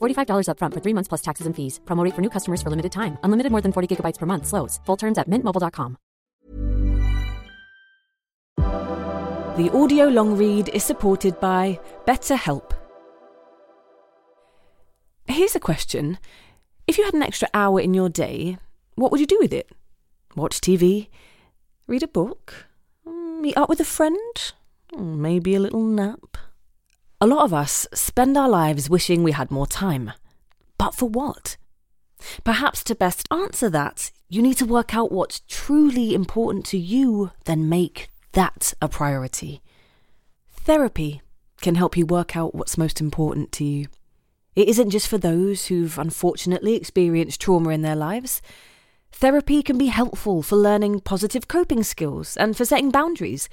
$45 0.00 0.46
upfront 0.46 0.74
for 0.74 0.80
three 0.80 0.94
months 0.94 1.08
plus 1.08 1.22
taxes 1.22 1.46
and 1.46 1.56
fees. 1.56 1.80
Promo 1.84 2.04
rate 2.04 2.14
for 2.14 2.22
new 2.22 2.30
customers 2.30 2.62
for 2.62 2.70
limited 2.70 2.92
time. 2.92 3.18
Unlimited 3.24 3.50
more 3.50 3.60
than 3.60 3.72
40 3.72 3.88
gigabytes 3.90 4.18
per 4.18 4.26
month. 4.26 4.46
Slows. 4.46 4.78
Full 4.86 4.96
terms 4.96 5.18
at 5.18 5.28
mintmobile.com. 5.28 5.96
The 9.56 9.70
audio 9.74 10.06
long 10.06 10.38
read 10.38 10.70
is 10.70 10.84
supported 10.84 11.38
by 11.38 11.78
BetterHelp. 12.06 12.72
Here's 15.26 15.54
a 15.54 15.60
question. 15.60 16.18
If 16.86 16.96
you 16.96 17.04
had 17.04 17.14
an 17.14 17.22
extra 17.22 17.48
hour 17.52 17.78
in 17.78 17.92
your 17.92 18.08
day, 18.08 18.56
what 18.94 19.10
would 19.10 19.20
you 19.20 19.26
do 19.26 19.38
with 19.38 19.52
it? 19.52 19.68
Watch 20.34 20.60
TV? 20.60 21.08
Read 21.86 22.02
a 22.02 22.08
book? 22.08 22.68
Mm, 23.06 23.40
meet 23.40 23.56
up 23.56 23.68
with 23.68 23.80
a 23.80 23.84
friend? 23.84 24.52
Mm, 24.94 25.18
maybe 25.18 25.54
a 25.54 25.60
little 25.60 25.84
nap? 25.84 26.38
A 27.22 27.26
lot 27.26 27.44
of 27.44 27.52
us 27.52 27.86
spend 27.92 28.38
our 28.38 28.48
lives 28.48 28.88
wishing 28.88 29.22
we 29.22 29.32
had 29.32 29.50
more 29.50 29.66
time. 29.66 30.12
But 30.78 30.94
for 30.94 31.06
what? 31.06 31.58
Perhaps 32.44 32.82
to 32.84 32.94
best 32.94 33.28
answer 33.30 33.68
that, 33.68 34.10
you 34.30 34.40
need 34.40 34.56
to 34.56 34.64
work 34.64 34.94
out 34.94 35.12
what's 35.12 35.42
truly 35.46 36.14
important 36.14 36.64
to 36.66 36.78
you, 36.78 37.32
then 37.44 37.68
make 37.68 38.08
that 38.32 38.72
a 38.80 38.88
priority. 38.88 39.60
Therapy 40.50 41.20
can 41.60 41.74
help 41.74 41.94
you 41.94 42.06
work 42.06 42.38
out 42.38 42.54
what's 42.54 42.78
most 42.78 43.02
important 43.02 43.52
to 43.52 43.64
you. 43.64 43.88
It 44.56 44.68
isn't 44.68 44.88
just 44.88 45.06
for 45.06 45.18
those 45.18 45.66
who've 45.66 45.98
unfortunately 45.98 46.74
experienced 46.74 47.42
trauma 47.42 47.68
in 47.68 47.82
their 47.82 47.96
lives. 47.96 48.40
Therapy 49.12 49.62
can 49.62 49.76
be 49.76 49.86
helpful 49.86 50.42
for 50.42 50.56
learning 50.56 51.00
positive 51.00 51.48
coping 51.48 51.82
skills 51.82 52.38
and 52.38 52.56
for 52.56 52.64
setting 52.64 52.90
boundaries. 52.90 53.50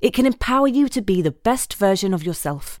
It 0.00 0.14
can 0.14 0.24
empower 0.24 0.66
you 0.66 0.88
to 0.88 1.02
be 1.02 1.20
the 1.20 1.30
best 1.30 1.74
version 1.74 2.14
of 2.14 2.24
yourself. 2.24 2.80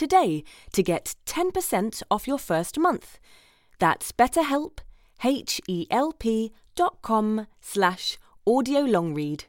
today 0.00 0.42
to 0.72 0.82
get 0.82 1.14
10% 1.26 2.02
off 2.10 2.26
your 2.26 2.38
first 2.38 2.78
month. 2.78 3.18
That's 3.78 4.12
betterhelp, 4.12 4.78
H-E-L-P 5.22 6.52
dot 6.74 7.02
com 7.02 7.46
slash 7.60 8.16
audio 8.46 8.80
long 8.80 9.12
read. 9.12 9.44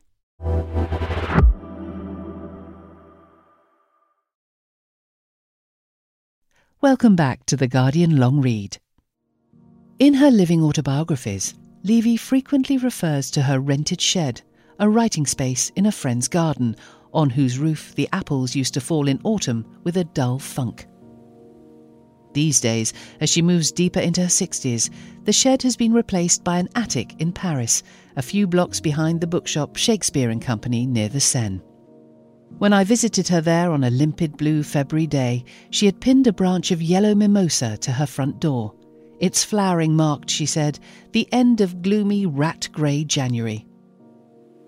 Welcome 6.81 7.15
back 7.15 7.45
to 7.45 7.55
The 7.55 7.67
Guardian 7.67 8.17
Long 8.17 8.41
Read. 8.41 8.77
In 9.99 10.15
her 10.15 10.31
living 10.31 10.61
autobiographies, 10.61 11.53
Levy 11.83 12.17
frequently 12.17 12.77
refers 12.77 13.31
to 13.31 13.43
her 13.43 13.59
rented 13.59 14.01
shed, 14.01 14.41
a 14.79 14.89
writing 14.89 15.25
space 15.25 15.71
in 15.77 15.85
a 15.85 15.91
friend's 15.91 16.27
garden, 16.27 16.75
on 17.13 17.29
whose 17.29 17.59
roof 17.59 17.93
the 17.95 18.09
apples 18.13 18.55
used 18.55 18.73
to 18.73 18.81
fall 18.81 19.07
in 19.07 19.19
autumn 19.23 19.65
with 19.83 19.97
a 19.97 20.03
dull 20.03 20.39
funk. 20.39 20.87
These 22.33 22.61
days, 22.61 22.93
as 23.19 23.29
she 23.29 23.41
moves 23.41 23.71
deeper 23.71 23.99
into 23.99 24.21
her 24.21 24.27
60s, 24.27 24.89
the 25.25 25.33
shed 25.33 25.61
has 25.63 25.75
been 25.75 25.93
replaced 25.93 26.43
by 26.43 26.59
an 26.59 26.69
attic 26.75 27.19
in 27.19 27.33
Paris, 27.33 27.83
a 28.15 28.21
few 28.21 28.47
blocks 28.47 28.79
behind 28.79 29.19
the 29.19 29.27
bookshop 29.27 29.75
Shakespeare 29.75 30.29
and 30.29 30.41
Company 30.41 30.85
near 30.85 31.09
the 31.09 31.19
Seine. 31.19 31.61
When 32.57 32.73
I 32.73 32.83
visited 32.83 33.27
her 33.29 33.41
there 33.41 33.71
on 33.71 33.83
a 33.83 33.89
limpid 33.89 34.37
blue 34.37 34.63
February 34.63 35.07
day, 35.07 35.43
she 35.71 35.85
had 35.85 35.99
pinned 35.99 36.27
a 36.27 36.33
branch 36.33 36.71
of 36.71 36.81
yellow 36.81 37.15
mimosa 37.15 37.77
to 37.77 37.91
her 37.91 38.05
front 38.05 38.39
door. 38.39 38.73
Its 39.19 39.43
flowering 39.43 39.95
marked, 39.95 40.29
she 40.29 40.45
said, 40.45 40.79
the 41.11 41.27
end 41.31 41.61
of 41.61 41.81
gloomy 41.81 42.25
rat 42.25 42.69
grey 42.71 43.03
January. 43.03 43.65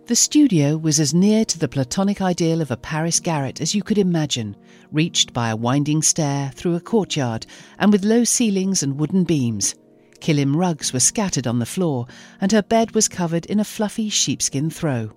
The 0.06 0.18
studio 0.18 0.76
was 0.76 1.00
as 1.00 1.14
near 1.14 1.46
to 1.46 1.58
the 1.58 1.70
platonic 1.70 2.22
ideal 2.22 2.60
of 2.60 2.72
a 2.72 2.76
Paris 2.76 3.22
garret 3.22 3.62
as 3.62 3.74
you 3.74 3.82
could 3.82 3.98
imagine, 3.98 4.58
reached 4.92 5.32
by 5.32 5.50
a 5.50 5.56
winding 5.56 6.02
stair 6.02 6.52
through 6.54 6.76
a 6.76 6.82
courtyard 6.82 7.46
and 7.80 7.90
with 7.90 8.04
low 8.04 8.26
ceilings 8.26 8.84
and 8.84 9.00
wooden 9.00 9.24
beams. 9.24 9.76
Kilim 10.20 10.58
rugs 10.58 10.92
were 10.92 11.00
scattered 11.00 11.48
on 11.48 11.60
the 11.60 11.66
floor, 11.66 12.06
and 12.42 12.52
her 12.52 12.62
bed 12.62 12.94
was 12.94 13.08
covered 13.08 13.46
in 13.46 13.62
a 13.62 13.64
fluffy 13.64 14.10
sheepskin 14.10 14.70
throw. 14.70 15.10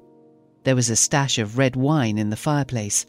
There 0.63 0.77
was 0.77 0.89
a 0.89 0.95
stash 0.95 1.39
of 1.39 1.59
red 1.59 1.75
wine 1.75 2.17
in 2.17 2.31
the 2.31 2.37
fireplace. 2.37 3.07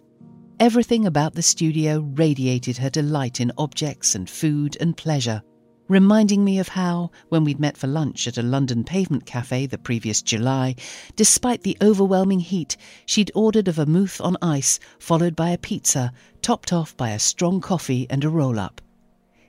Everything 0.60 1.06
about 1.06 1.36
the 1.36 1.44
studio 1.44 2.00
radiated 2.16 2.78
her 2.78 2.90
delight 2.90 3.40
in 3.40 3.52
objects 3.56 4.16
and 4.16 4.28
food 4.28 4.78
and 4.82 4.98
pleasure 4.98 5.44
reminding 5.88 6.44
me 6.44 6.60
of 6.60 6.70
how, 6.70 7.12
when 7.30 7.44
we'd 7.44 7.60
met 7.60 7.78
for 7.78 7.88
lunch 7.88 8.28
at 8.28 8.38
a 8.38 8.44
London 8.44 8.84
pavement 8.84 9.26
cafe 9.26 9.66
the 9.66 9.78
previous 9.78 10.22
July, 10.22 10.76
despite 11.16 11.64
the 11.64 11.78
overwhelming 11.82 12.40
heat, 12.40 12.76
she'd 13.06 13.32
ordered 13.34 13.68
a 13.68 13.72
vermouth 13.72 14.20
on 14.22 14.38
ice, 14.42 14.80
followed 15.00 15.36
by 15.36 15.50
a 15.50 15.58
pizza, 15.58 16.12
topped 16.42 16.74
off 16.74 16.96
by 16.98 17.12
a 17.12 17.20
strong 17.20 17.62
coffee 17.62 18.08
and 18.10 18.24
a 18.24 18.30
roll 18.30 18.60
up. 18.60 18.82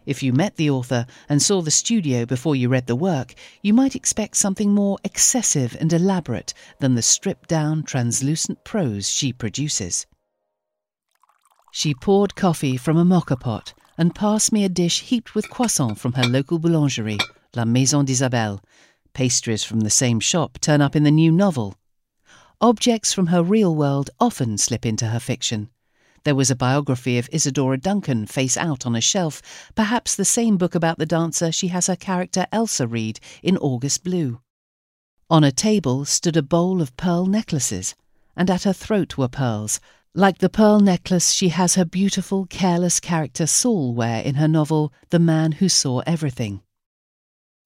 If 0.07 0.23
you 0.23 0.33
met 0.33 0.57
the 0.57 0.71
author 0.71 1.05
and 1.29 1.43
saw 1.43 1.61
the 1.61 1.71
studio 1.71 2.25
before 2.25 2.57
you 2.57 2.71
read 2.71 2.87
the 2.87 2.97
work, 2.97 3.35
you 3.63 3.75
might 3.75 3.95
expect 3.95 4.37
something 4.37 4.73
more 4.73 4.99
excessive 5.05 5.77
and 5.79 5.93
elaborate 5.93 6.55
than 6.79 6.95
the 6.95 7.03
stripped 7.03 7.49
down, 7.49 7.83
translucent 7.83 8.65
prose 8.65 9.09
she 9.09 9.33
produces. 9.35 10.07
She 11.73 11.95
poured 11.95 12.35
coffee 12.35 12.79
from 12.79 12.97
a 12.97 13.05
moka 13.05 13.39
pot 13.39 13.75
and 13.99 14.15
passed 14.15 14.53
me 14.53 14.65
a 14.65 14.69
dish 14.69 15.01
heaped 15.03 15.35
with 15.35 15.51
croissants 15.51 15.99
from 15.99 16.13
her 16.13 16.25
local 16.25 16.59
boulangerie, 16.59 17.19
La 17.55 17.65
Maison 17.65 18.05
d'Isabelle. 18.05 18.63
Pastries 19.13 19.65
from 19.65 19.81
the 19.81 19.91
same 19.91 20.21
shop 20.21 20.59
turn 20.61 20.81
up 20.81 20.95
in 20.95 21.03
the 21.03 21.11
new 21.11 21.33
novel. 21.33 21.75
Objects 22.61 23.13
from 23.13 23.27
her 23.27 23.43
real 23.43 23.75
world 23.75 24.11
often 24.21 24.57
slip 24.57 24.87
into 24.87 25.09
her 25.09 25.19
fiction. 25.19 25.69
There 26.23 26.35
was 26.35 26.51
a 26.51 26.57
biography 26.57 27.19
of 27.19 27.29
Isadora 27.33 27.79
Duncan 27.79 28.27
face 28.27 28.57
out 28.57 28.87
on 28.87 28.95
a 28.95 29.01
shelf, 29.01 29.43
perhaps 29.75 30.15
the 30.15 30.25
same 30.25 30.57
book 30.57 30.75
about 30.75 30.99
the 30.99 31.07
dancer 31.07 31.51
she 31.51 31.69
has 31.69 31.89
her 31.89 31.97
character 31.97 32.47
Elsa 32.53 32.87
read 32.87 33.19
in 33.43 33.57
August 33.57 34.05
Blue. 34.05 34.41
On 35.31 35.43
a 35.43 35.53
table 35.53 36.05
stood 36.05 36.37
a 36.37 36.43
bowl 36.43 36.81
of 36.81 36.97
pearl 36.97 37.27
necklaces, 37.27 37.95
and 38.37 38.51
at 38.51 38.63
her 38.63 38.73
throat 38.73 39.19
were 39.19 39.29
pearls, 39.29 39.81
like 40.15 40.39
the 40.39 40.49
pearl 40.49 40.81
necklace 40.81 41.33
she 41.33 41.51
has 41.51 41.75
her 41.75 41.85
beautiful, 41.85 42.47
careless 42.47 42.99
character 42.99 43.47
Saul 43.47 43.95
wear 43.95 44.23
in 44.23 44.37
her 44.37 44.49
novel 44.49 44.93
The 45.11 45.19
Man 45.19 45.53
Who 45.53 45.69
Saw 45.69 46.01
Everything. 46.07 46.63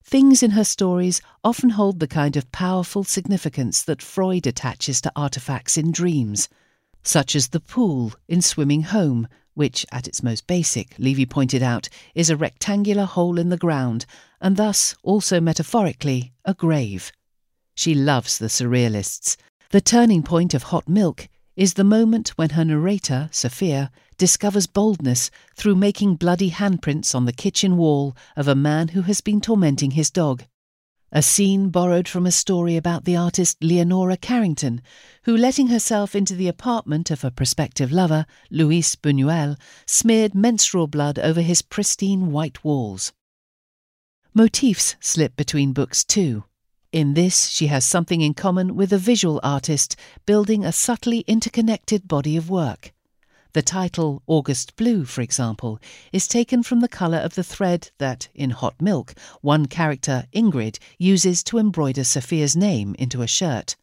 Things 0.03 0.43
in 0.43 0.51
her 0.51 0.65
stories 0.65 1.21
often 1.43 1.71
hold 1.71 1.99
the 1.99 2.07
kind 2.07 2.35
of 2.35 2.51
powerful 2.51 3.03
significance 3.03 3.81
that 3.83 4.01
Freud 4.01 4.45
attaches 4.45 4.99
to 5.01 5.11
artifacts 5.15 5.77
in 5.77 5.91
dreams, 5.91 6.49
such 7.01 7.35
as 7.35 7.47
the 7.47 7.59
pool 7.59 8.13
in 8.27 8.41
Swimming 8.41 8.83
Home, 8.83 9.27
which, 9.53 9.85
at 9.91 10.07
its 10.07 10.21
most 10.21 10.45
basic, 10.45 10.95
Levy 10.99 11.25
pointed 11.25 11.63
out, 11.63 11.87
is 12.13 12.29
a 12.29 12.37
rectangular 12.37 13.05
hole 13.05 13.39
in 13.39 13.49
the 13.49 13.57
ground, 13.57 14.05
and 14.41 14.57
thus, 14.57 14.95
also 15.03 15.39
metaphorically, 15.39 16.33
a 16.43 16.53
grave. 16.53 17.11
She 17.73 17.95
loves 17.95 18.37
the 18.37 18.47
surrealists. 18.47 19.37
The 19.69 19.81
turning 19.81 20.21
point 20.21 20.53
of 20.53 20.63
Hot 20.63 20.87
Milk 20.87 21.27
is 21.55 21.75
the 21.75 21.83
moment 21.83 22.29
when 22.29 22.51
her 22.51 22.65
narrator, 22.65 23.29
Sophia, 23.31 23.91
discovers 24.17 24.67
boldness 24.67 25.29
through 25.55 25.75
making 25.75 26.15
bloody 26.15 26.49
handprints 26.49 27.13
on 27.13 27.25
the 27.25 27.33
kitchen 27.33 27.77
wall 27.77 28.15
of 28.35 28.47
a 28.47 28.55
man 28.55 28.89
who 28.89 29.01
has 29.03 29.21
been 29.21 29.41
tormenting 29.41 29.91
his 29.91 30.09
dog. 30.09 30.43
A 31.11 31.21
scene 31.21 31.69
borrowed 31.69 32.07
from 32.07 32.25
a 32.25 32.31
story 32.31 32.75
about 32.75 33.05
the 33.05 33.15
artist 33.15 33.57
Leonora 33.61 34.17
Carrington, 34.17 34.81
who, 35.25 35.37
letting 35.37 35.67
herself 35.67 36.15
into 36.15 36.33
the 36.33 36.47
apartment 36.47 37.11
of 37.11 37.23
a 37.23 37.29
prospective 37.29 37.91
lover, 37.91 38.25
Luis 38.49 38.95
Buñuel, 38.95 39.59
smeared 39.85 40.33
menstrual 40.33 40.87
blood 40.87 41.19
over 41.19 41.41
his 41.41 41.61
pristine 41.61 42.31
white 42.31 42.63
walls. 42.63 43.13
Motifs 44.33 44.95
slip 44.99 45.35
between 45.35 45.71
books 45.71 46.03
too. 46.03 46.45
In 46.93 47.15
this, 47.15 47.49
she 47.49 47.67
has 47.67 47.83
something 47.83 48.21
in 48.21 48.35
common 48.35 48.75
with 48.75 48.93
a 48.93 48.99
visual 48.99 49.39
artist 49.41 49.95
building 50.27 50.63
a 50.63 50.71
subtly 50.71 51.21
interconnected 51.21 52.07
body 52.07 52.37
of 52.37 52.51
work. 52.51 52.93
The 53.53 53.63
title 53.63 54.21
August 54.27 54.75
Blue, 54.75 55.03
for 55.03 55.21
example, 55.21 55.79
is 56.11 56.27
taken 56.27 56.61
from 56.61 56.81
the 56.81 56.87
colour 56.87 57.17
of 57.17 57.33
the 57.33 57.43
thread 57.43 57.89
that, 57.97 58.29
in 58.35 58.51
Hot 58.51 58.79
Milk, 58.79 59.15
one 59.41 59.65
character, 59.65 60.27
Ingrid, 60.35 60.77
uses 60.99 61.41
to 61.45 61.57
embroider 61.57 62.03
Sophia's 62.03 62.55
name 62.55 62.95
into 62.99 63.23
a 63.23 63.27
shirt. 63.27 63.75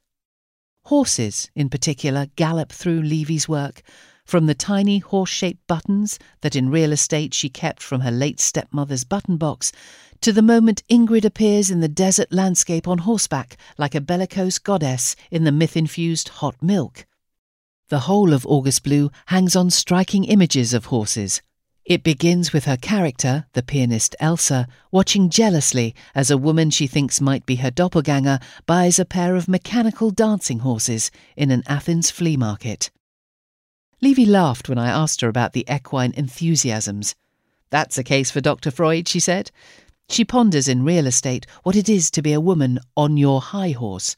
Horses, 0.84 1.50
in 1.56 1.68
particular, 1.68 2.28
gallop 2.36 2.70
through 2.70 3.02
Levy's 3.02 3.48
work, 3.48 3.82
from 4.30 4.46
the 4.46 4.54
tiny 4.54 5.00
horse 5.00 5.28
shaped 5.28 5.66
buttons 5.66 6.16
that 6.40 6.54
in 6.54 6.70
real 6.70 6.92
estate 6.92 7.34
she 7.34 7.48
kept 7.48 7.82
from 7.82 8.02
her 8.02 8.12
late 8.12 8.38
stepmother's 8.38 9.02
button 9.02 9.36
box, 9.36 9.72
to 10.20 10.32
the 10.32 10.40
moment 10.40 10.84
Ingrid 10.88 11.24
appears 11.24 11.68
in 11.68 11.80
the 11.80 11.88
desert 11.88 12.32
landscape 12.32 12.86
on 12.86 12.98
horseback 12.98 13.56
like 13.76 13.92
a 13.92 14.00
bellicose 14.00 14.60
goddess 14.60 15.16
in 15.32 15.42
the 15.42 15.50
myth 15.50 15.76
infused 15.76 16.28
hot 16.28 16.54
milk. 16.62 17.06
The 17.88 18.06
whole 18.06 18.32
of 18.32 18.46
August 18.46 18.84
Blue 18.84 19.10
hangs 19.26 19.56
on 19.56 19.68
striking 19.68 20.22
images 20.22 20.72
of 20.72 20.86
horses. 20.86 21.42
It 21.84 22.04
begins 22.04 22.52
with 22.52 22.66
her 22.66 22.76
character, 22.76 23.46
the 23.54 23.64
pianist 23.64 24.14
Elsa, 24.20 24.68
watching 24.92 25.28
jealously 25.28 25.92
as 26.14 26.30
a 26.30 26.38
woman 26.38 26.70
she 26.70 26.86
thinks 26.86 27.20
might 27.20 27.46
be 27.46 27.56
her 27.56 27.70
doppelganger 27.72 28.38
buys 28.64 29.00
a 29.00 29.04
pair 29.04 29.34
of 29.34 29.48
mechanical 29.48 30.12
dancing 30.12 30.60
horses 30.60 31.10
in 31.36 31.50
an 31.50 31.64
Athens 31.66 32.12
flea 32.12 32.36
market. 32.36 32.92
Levy 34.02 34.26
laughed 34.26 34.68
when 34.68 34.78
I 34.78 34.88
asked 34.88 35.20
her 35.20 35.28
about 35.28 35.52
the 35.52 35.66
equine 35.70 36.12
enthusiasms. 36.16 37.14
That's 37.70 37.98
a 37.98 38.04
case 38.04 38.30
for 38.30 38.40
Dr. 38.40 38.70
Freud, 38.70 39.08
she 39.08 39.20
said. 39.20 39.50
She 40.08 40.24
ponders 40.24 40.68
in 40.68 40.84
real 40.84 41.06
estate 41.06 41.46
what 41.62 41.76
it 41.76 41.88
is 41.88 42.10
to 42.12 42.22
be 42.22 42.32
a 42.32 42.40
woman 42.40 42.80
on 42.96 43.16
your 43.16 43.40
high 43.40 43.70
horse 43.70 44.16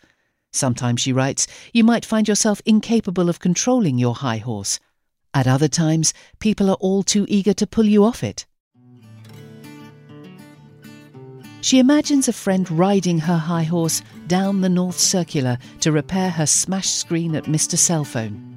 Sometimes, 0.53 1.01
she 1.01 1.13
writes, 1.13 1.47
you 1.73 1.83
might 1.83 2.05
find 2.05 2.29
yourself 2.29 2.61
incapable 2.67 3.29
of 3.31 3.41
controlling 3.41 3.99
your 3.99 4.15
high 4.15 4.37
horse. 4.37 4.79
At 5.33 5.47
other 5.47 5.69
times, 5.69 6.13
people 6.41 6.69
are 6.69 6.77
all 6.77 7.03
too 7.03 7.25
eager 7.29 7.55
to 7.55 7.67
pull 7.67 7.87
you 7.87 8.05
off 8.05 8.23
it. 8.23 8.45
She 11.63 11.79
imagines 11.79 12.29
a 12.29 12.33
friend 12.33 12.71
riding 12.71 13.21
her 13.21 13.39
high 13.39 13.63
horse 13.63 14.03
down 14.27 14.61
the 14.61 14.69
North 14.69 14.99
Circular 14.99 15.57
to 15.81 15.93
repair 15.93 16.29
her 16.31 16.47
smashed 16.47 16.99
screen 16.99 17.35
at 17.35 17.45
Mr. 17.45 17.77
Cellphone. 17.77 18.52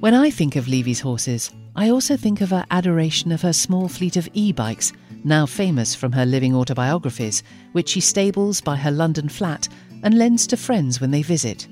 When 0.00 0.14
I 0.14 0.30
think 0.30 0.54
of 0.54 0.68
Levy's 0.68 1.00
horses, 1.00 1.50
I 1.74 1.90
also 1.90 2.16
think 2.16 2.40
of 2.40 2.50
her 2.50 2.64
adoration 2.70 3.32
of 3.32 3.42
her 3.42 3.52
small 3.52 3.88
fleet 3.88 4.16
of 4.16 4.28
e 4.32 4.52
bikes, 4.52 4.92
now 5.24 5.44
famous 5.44 5.92
from 5.92 6.12
her 6.12 6.24
living 6.24 6.54
autobiographies, 6.54 7.42
which 7.72 7.88
she 7.88 8.00
stables 8.00 8.60
by 8.60 8.76
her 8.76 8.92
London 8.92 9.28
flat 9.28 9.68
and 10.04 10.16
lends 10.16 10.46
to 10.46 10.56
friends 10.56 11.00
when 11.00 11.10
they 11.10 11.22
visit. 11.22 11.66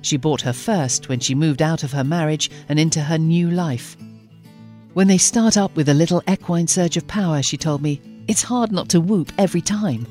She 0.00 0.16
bought 0.16 0.40
her 0.40 0.54
first 0.54 1.10
when 1.10 1.20
she 1.20 1.34
moved 1.34 1.60
out 1.60 1.84
of 1.84 1.92
her 1.92 2.04
marriage 2.04 2.50
and 2.70 2.78
into 2.78 3.02
her 3.02 3.18
new 3.18 3.50
life. 3.50 3.94
When 4.94 5.08
they 5.08 5.18
start 5.18 5.58
up 5.58 5.76
with 5.76 5.90
a 5.90 5.94
little 5.94 6.22
equine 6.26 6.68
surge 6.68 6.96
of 6.96 7.06
power, 7.06 7.42
she 7.42 7.58
told 7.58 7.82
me, 7.82 8.00
it's 8.28 8.42
hard 8.42 8.72
not 8.72 8.88
to 8.90 9.00
whoop 9.02 9.30
every 9.36 9.60
time. 9.60 10.06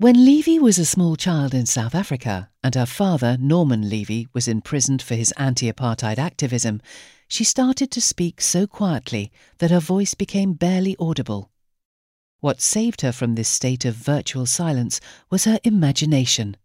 When 0.00 0.24
Levy 0.24 0.60
was 0.60 0.78
a 0.78 0.84
small 0.84 1.16
child 1.16 1.52
in 1.52 1.66
South 1.66 1.92
Africa 1.92 2.50
and 2.62 2.72
her 2.76 2.86
father, 2.86 3.36
Norman 3.36 3.90
Levy, 3.90 4.28
was 4.32 4.46
imprisoned 4.46 5.02
for 5.02 5.16
his 5.16 5.32
anti 5.32 5.68
apartheid 5.68 6.18
activism, 6.18 6.80
she 7.26 7.42
started 7.42 7.90
to 7.90 8.00
speak 8.00 8.40
so 8.40 8.68
quietly 8.68 9.32
that 9.58 9.72
her 9.72 9.80
voice 9.80 10.14
became 10.14 10.52
barely 10.52 10.94
audible. 11.00 11.50
What 12.38 12.60
saved 12.60 13.00
her 13.00 13.10
from 13.10 13.34
this 13.34 13.48
state 13.48 13.84
of 13.84 13.96
virtual 13.96 14.46
silence 14.46 15.00
was 15.30 15.46
her 15.46 15.58
imagination, 15.64 16.56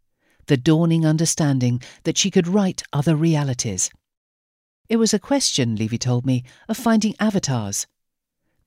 the 0.46 0.56
dawning 0.56 1.04
understanding 1.04 1.82
that 2.04 2.20
she 2.20 2.30
could 2.30 2.48
write 2.48 2.84
other 2.94 3.16
realities. 3.16 3.90
It 4.90 4.98
was 4.98 5.12
a 5.12 5.18
question, 5.18 5.76
Levy 5.76 5.98
told 5.98 6.24
me, 6.24 6.44
of 6.70 6.78
finding 6.78 7.16
avatars. 7.20 7.88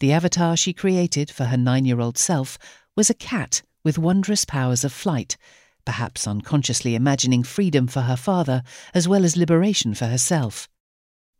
The 0.01 0.13
avatar 0.13 0.57
she 0.57 0.73
created 0.73 1.31
for 1.31 1.45
her 1.45 1.57
nine 1.57 1.85
year 1.85 2.01
old 2.01 2.19
self 2.19 2.59
was 2.97 3.09
a 3.09 3.15
cat 3.15 3.63
with 3.87 3.99
wondrous 3.99 4.45
powers 4.45 4.83
of 4.83 4.93
flight, 4.93 5.37
perhaps 5.85 6.27
unconsciously 6.27 6.97
imagining 6.97 7.45
freedom 7.45 7.87
for 7.87 8.01
her 8.01 8.17
father 8.17 8.65
as 8.93 9.07
well 9.07 9.25
as 9.25 9.37
liberation 9.37 9.95
for 9.95 10.07
herself. 10.07 10.69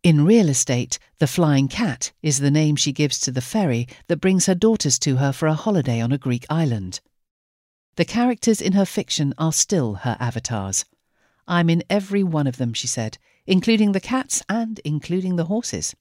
In 0.05 0.25
real 0.25 0.49
estate, 0.49 1.01
the 1.19 1.27
Flying 1.27 1.67
Cat 1.67 2.13
is 2.23 2.39
the 2.39 2.53
name 2.53 2.77
she 2.77 2.93
gives 2.93 3.19
to 3.19 3.33
the 3.33 3.41
ferry 3.41 3.89
that 4.07 4.21
brings 4.21 4.47
her 4.47 4.55
daughters 4.55 4.97
to 5.01 5.17
her 5.17 5.33
for 5.33 5.49
a 5.49 5.55
holiday 5.55 6.01
on 6.01 6.13
a 6.13 6.19
Greek 6.19 6.47
island. 6.49 7.01
The 7.97 8.05
characters 8.05 8.61
in 8.61 8.75
her 8.75 8.87
fiction 8.87 9.35
are 9.39 9.53
still 9.53 9.95
her 9.95 10.17
avatars. 10.21 10.85
I'm 11.49 11.69
in 11.69 11.83
every 11.91 12.23
one 12.23 12.47
of 12.47 12.59
them, 12.59 12.75
she 12.75 12.87
said, 12.87 13.19
including 13.49 13.91
the 13.91 13.99
cats 13.99 14.41
and 14.49 14.79
including 14.85 15.35
the 15.35 15.47
horses. 15.47 15.97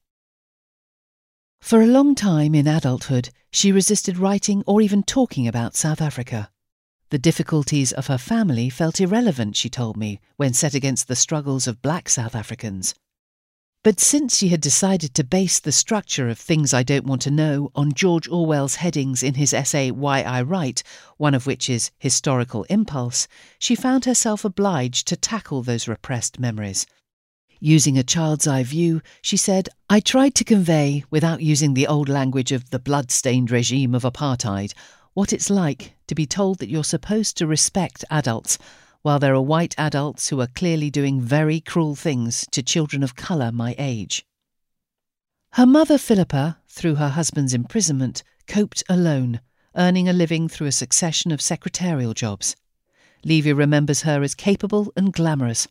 For 1.60 1.82
a 1.82 1.86
long 1.86 2.14
time 2.14 2.54
in 2.54 2.68
adulthood, 2.68 3.30
she 3.50 3.72
resisted 3.72 4.18
writing 4.18 4.62
or 4.66 4.80
even 4.80 5.02
talking 5.02 5.48
about 5.48 5.74
South 5.74 6.00
Africa. 6.00 6.50
The 7.10 7.18
difficulties 7.18 7.92
of 7.92 8.06
her 8.06 8.18
family 8.18 8.70
felt 8.70 9.00
irrelevant, 9.00 9.56
she 9.56 9.68
told 9.68 9.96
me, 9.96 10.20
when 10.36 10.52
set 10.52 10.74
against 10.74 11.08
the 11.08 11.16
struggles 11.16 11.66
of 11.66 11.82
black 11.82 12.08
South 12.08 12.36
Africans. 12.36 12.94
But 13.82 14.00
since 14.00 14.36
she 14.36 14.48
had 14.48 14.60
decided 14.60 15.14
to 15.14 15.24
base 15.24 15.60
the 15.60 15.70
structure 15.70 16.28
of 16.28 16.38
Things 16.38 16.74
I 16.74 16.82
Don't 16.82 17.06
Want 17.06 17.22
to 17.22 17.30
Know 17.30 17.70
on 17.74 17.92
George 17.92 18.28
Orwell's 18.28 18.76
headings 18.76 19.22
in 19.22 19.34
his 19.34 19.52
essay 19.52 19.90
Why 19.90 20.22
I 20.22 20.42
Write, 20.42 20.82
one 21.16 21.34
of 21.34 21.46
which 21.46 21.70
is 21.70 21.90
Historical 21.98 22.64
Impulse, 22.64 23.28
she 23.58 23.74
found 23.74 24.04
herself 24.04 24.44
obliged 24.44 25.06
to 25.08 25.16
tackle 25.16 25.62
those 25.62 25.88
repressed 25.88 26.38
memories. 26.40 26.86
Using 27.60 27.96
a 27.96 28.02
child's 28.02 28.46
eye 28.46 28.62
view, 28.62 29.00
she 29.22 29.36
said, 29.36 29.68
I 29.88 30.00
tried 30.00 30.34
to 30.34 30.44
convey, 30.44 31.04
without 31.10 31.40
using 31.40 31.74
the 31.74 31.86
old 31.86 32.08
language 32.08 32.52
of 32.52 32.70
the 32.70 32.78
blood-stained 32.78 33.50
regime 33.50 33.94
of 33.94 34.02
apartheid, 34.02 34.74
what 35.14 35.32
it's 35.32 35.48
like 35.48 35.94
to 36.06 36.14
be 36.14 36.26
told 36.26 36.58
that 36.58 36.68
you're 36.68 36.84
supposed 36.84 37.36
to 37.38 37.46
respect 37.46 38.04
adults 38.10 38.58
while 39.06 39.20
there 39.20 39.34
are 39.34 39.40
white 39.40 39.72
adults 39.78 40.28
who 40.28 40.40
are 40.40 40.48
clearly 40.48 40.90
doing 40.90 41.20
very 41.20 41.60
cruel 41.60 41.94
things 41.94 42.44
to 42.50 42.60
children 42.60 43.04
of 43.04 43.14
colour 43.14 43.52
my 43.52 43.72
age. 43.78 44.26
Her 45.52 45.64
mother, 45.64 45.96
Philippa, 45.96 46.58
through 46.68 46.96
her 46.96 47.10
husband's 47.10 47.54
imprisonment, 47.54 48.24
coped 48.48 48.82
alone, 48.88 49.40
earning 49.76 50.08
a 50.08 50.12
living 50.12 50.48
through 50.48 50.66
a 50.66 50.72
succession 50.72 51.30
of 51.30 51.40
secretarial 51.40 52.14
jobs. 52.14 52.56
Levy 53.24 53.52
remembers 53.52 54.02
her 54.02 54.22
as 54.24 54.34
capable 54.34 54.92
and 54.96 55.12
glamorous. 55.12 55.68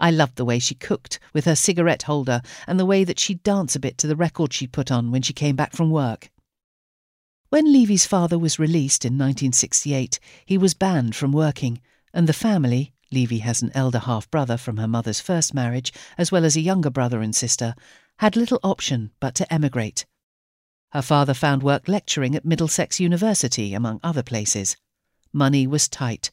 I 0.00 0.10
loved 0.10 0.36
the 0.36 0.44
way 0.44 0.58
she 0.58 0.74
cooked 0.74 1.18
with 1.32 1.44
her 1.44 1.54
cigarette 1.54 2.02
holder 2.02 2.42
and 2.66 2.78
the 2.78 2.86
way 2.86 3.04
that 3.04 3.18
she'd 3.18 3.42
dance 3.42 3.76
a 3.76 3.80
bit 3.80 3.96
to 3.98 4.06
the 4.06 4.16
record 4.16 4.52
she'd 4.52 4.72
put 4.72 4.90
on 4.90 5.10
when 5.10 5.22
she 5.22 5.32
came 5.32 5.56
back 5.56 5.72
from 5.72 5.90
work. 5.90 6.30
When 7.48 7.72
Levy's 7.72 8.06
father 8.06 8.38
was 8.38 8.58
released 8.58 9.04
in 9.04 9.14
1968, 9.14 10.18
he 10.44 10.58
was 10.58 10.74
banned 10.74 11.14
from 11.14 11.32
working 11.32 11.80
and 12.12 12.28
the 12.28 12.32
family 12.32 12.92
Levy 13.14 13.38
has 13.38 13.62
an 13.62 13.70
elder 13.74 14.00
half 14.00 14.30
brother 14.30 14.56
from 14.56 14.76
her 14.76 14.88
mother's 14.88 15.20
first 15.20 15.54
marriage, 15.54 15.92
as 16.18 16.32
well 16.32 16.44
as 16.44 16.56
a 16.56 16.60
younger 16.60 16.90
brother 16.90 17.20
and 17.20 17.34
sister, 17.34 17.74
had 18.18 18.34
little 18.34 18.58
option 18.64 19.12
but 19.20 19.34
to 19.36 19.52
emigrate. 19.52 20.04
Her 20.90 21.02
father 21.02 21.34
found 21.34 21.62
work 21.62 21.86
lecturing 21.86 22.34
at 22.34 22.44
Middlesex 22.44 22.98
University, 22.98 23.74
among 23.74 24.00
other 24.02 24.22
places. 24.22 24.76
Money 25.32 25.66
was 25.66 25.88
tight. 25.88 26.32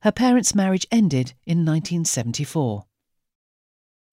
Her 0.00 0.12
parents' 0.12 0.54
marriage 0.54 0.86
ended 0.90 1.34
in 1.46 1.58
1974. 1.58 2.84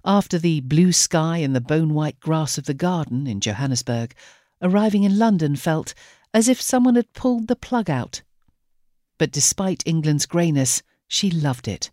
After 0.04 0.40
the 0.40 0.62
blue 0.62 0.92
sky 0.92 1.38
and 1.38 1.56
the 1.56 1.62
bone 1.62 1.94
white 1.94 2.20
grass 2.20 2.58
of 2.58 2.66
the 2.66 2.74
garden 2.74 3.28
in 3.28 3.40
Johannesburg, 3.40 4.16
arriving 4.60 5.04
in 5.04 5.20
London 5.20 5.56
felt 5.56 5.94
as 6.34 6.48
if 6.48 6.60
someone 6.60 6.96
had 6.96 7.14
pulled 7.14 7.48
the 7.48 7.56
plug 7.56 7.90
out. 7.90 8.24
But 9.20 9.32
despite 9.32 9.84
England's 9.86 10.26
greyness, 10.26 10.82
she 11.08 11.30
loved 11.30 11.68
it. 11.68 11.92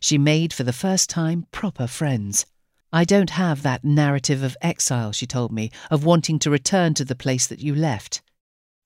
She 0.00 0.18
made 0.18 0.52
for 0.52 0.64
the 0.64 0.72
first 0.72 1.08
time 1.08 1.46
proper 1.50 1.86
friends. 1.86 2.44
I 2.92 3.04
don't 3.04 3.30
have 3.30 3.62
that 3.62 3.84
narrative 3.84 4.42
of 4.42 4.56
exile, 4.60 5.12
she 5.12 5.26
told 5.26 5.50
me, 5.50 5.70
of 5.90 6.04
wanting 6.04 6.38
to 6.40 6.50
return 6.50 6.92
to 6.94 7.04
the 7.04 7.14
place 7.14 7.46
that 7.46 7.60
you 7.60 7.74
left. 7.74 8.20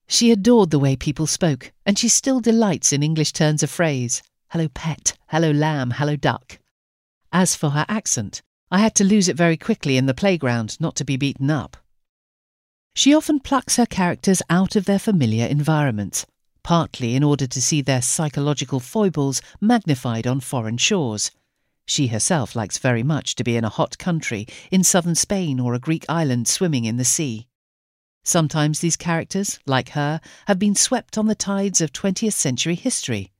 She 0.07 0.31
adored 0.31 0.69
the 0.69 0.79
way 0.79 0.95
people 0.95 1.27
spoke, 1.27 1.73
and 1.85 1.99
she 1.99 2.07
still 2.07 2.39
delights 2.39 2.93
in 2.93 3.03
English 3.03 3.33
turns 3.33 3.63
of 3.63 3.69
phrase 3.69 4.23
hello 4.49 4.67
pet, 4.67 5.17
hello 5.27 5.51
lamb, 5.51 5.91
hello 5.91 6.15
duck. 6.15 6.59
As 7.31 7.55
for 7.55 7.69
her 7.69 7.85
accent, 7.87 8.41
I 8.73 8.79
had 8.79 8.95
to 8.95 9.03
lose 9.03 9.27
it 9.27 9.35
very 9.35 9.57
quickly 9.57 9.97
in 9.97 10.05
the 10.05 10.13
playground 10.13 10.79
not 10.79 10.95
to 10.95 11.03
be 11.03 11.17
beaten 11.17 11.51
up. 11.51 11.75
She 12.95 13.13
often 13.13 13.41
plucks 13.41 13.75
her 13.75 13.85
characters 13.85 14.41
out 14.49 14.77
of 14.77 14.85
their 14.85 14.99
familiar 14.99 15.45
environments, 15.45 16.25
partly 16.63 17.15
in 17.15 17.23
order 17.23 17.47
to 17.47 17.61
see 17.61 17.81
their 17.81 18.01
psychological 18.01 18.79
foibles 18.79 19.41
magnified 19.59 20.25
on 20.25 20.39
foreign 20.39 20.77
shores. 20.77 21.31
She 21.85 22.07
herself 22.07 22.55
likes 22.55 22.77
very 22.77 23.03
much 23.03 23.35
to 23.35 23.43
be 23.43 23.57
in 23.57 23.65
a 23.65 23.69
hot 23.69 23.97
country, 23.97 24.47
in 24.71 24.85
southern 24.85 25.15
Spain 25.15 25.59
or 25.59 25.73
a 25.73 25.79
Greek 25.79 26.05
island 26.07 26.47
swimming 26.47 26.85
in 26.85 26.95
the 26.95 27.03
sea. 27.03 27.47
Sometimes 28.23 28.79
these 28.79 28.95
characters, 28.95 29.59
like 29.65 29.89
her, 29.89 30.21
have 30.47 30.59
been 30.59 30.75
swept 30.75 31.17
on 31.17 31.25
the 31.25 31.35
tides 31.35 31.81
of 31.81 31.91
20th 31.91 32.33
century 32.33 32.75
history, 32.75 33.31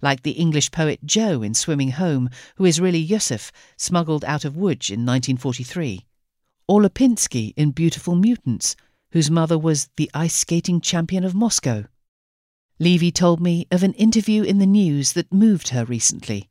like 0.00 0.22
the 0.22 0.32
English 0.32 0.70
poet 0.70 1.00
Joe 1.04 1.42
in 1.42 1.54
Swimming 1.54 1.92
Home, 1.92 2.30
who 2.56 2.64
is 2.64 2.80
really 2.80 2.98
Yusuf, 2.98 3.52
smuggled 3.76 4.24
out 4.24 4.44
of 4.44 4.54
Łódź 4.54 4.90
in 4.90 5.04
1943, 5.04 6.04
or 6.68 6.82
Lipinski 6.82 7.52
in 7.56 7.70
Beautiful 7.70 8.14
Mutants, 8.14 8.76
whose 9.12 9.30
mother 9.30 9.58
was 9.58 9.88
the 9.96 10.10
ice 10.14 10.34
skating 10.34 10.80
champion 10.80 11.24
of 11.24 11.34
Moscow. 11.34 11.84
Levy 12.78 13.10
told 13.10 13.40
me 13.40 13.66
of 13.70 13.82
an 13.82 13.94
interview 13.94 14.42
in 14.42 14.58
the 14.58 14.66
news 14.66 15.12
that 15.14 15.32
moved 15.32 15.68
her 15.68 15.84
recently. 15.84 16.50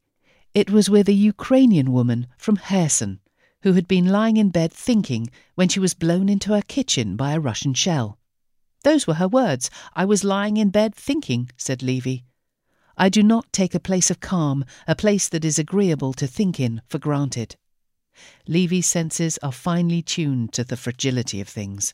It 0.53 0.69
was 0.69 0.89
with 0.89 1.07
a 1.09 1.13
Ukrainian 1.13 1.91
woman 1.91 2.27
from 2.37 2.57
Kherson 2.57 3.19
who 3.65 3.73
had 3.73 3.87
been 3.87 4.05
lying 4.05 4.37
in 4.37 4.51
bed 4.51 4.71
thinking 4.71 5.27
when 5.55 5.67
she 5.67 5.79
was 5.79 5.95
blown 5.95 6.29
into 6.29 6.53
her 6.53 6.61
kitchen 6.61 7.15
by 7.15 7.33
a 7.33 7.39
Russian 7.39 7.73
shell. 7.73 8.19
Those 8.83 9.07
were 9.07 9.15
her 9.15 9.27
words. 9.27 9.71
I 9.95 10.05
was 10.05 10.23
lying 10.23 10.57
in 10.57 10.69
bed 10.69 10.93
thinking, 10.93 11.49
said 11.57 11.81
Levy. 11.81 12.25
I 12.97 13.09
do 13.09 13.21
not 13.21 13.51
take 13.51 13.75
a 13.75 13.79
place 13.79 14.09
of 14.09 14.19
calm, 14.19 14.65
a 14.87 14.95
place 14.95 15.27
that 15.29 15.43
is 15.43 15.59
agreeable 15.59 16.13
to 16.13 16.27
think 16.27 16.59
in, 16.59 16.81
for 16.87 16.97
granted. 16.97 17.55
Levy's 18.47 18.87
senses 18.87 19.37
are 19.43 19.51
finely 19.51 20.01
tuned 20.01 20.53
to 20.53 20.63
the 20.63 20.77
fragility 20.77 21.41
of 21.41 21.49
things. 21.49 21.93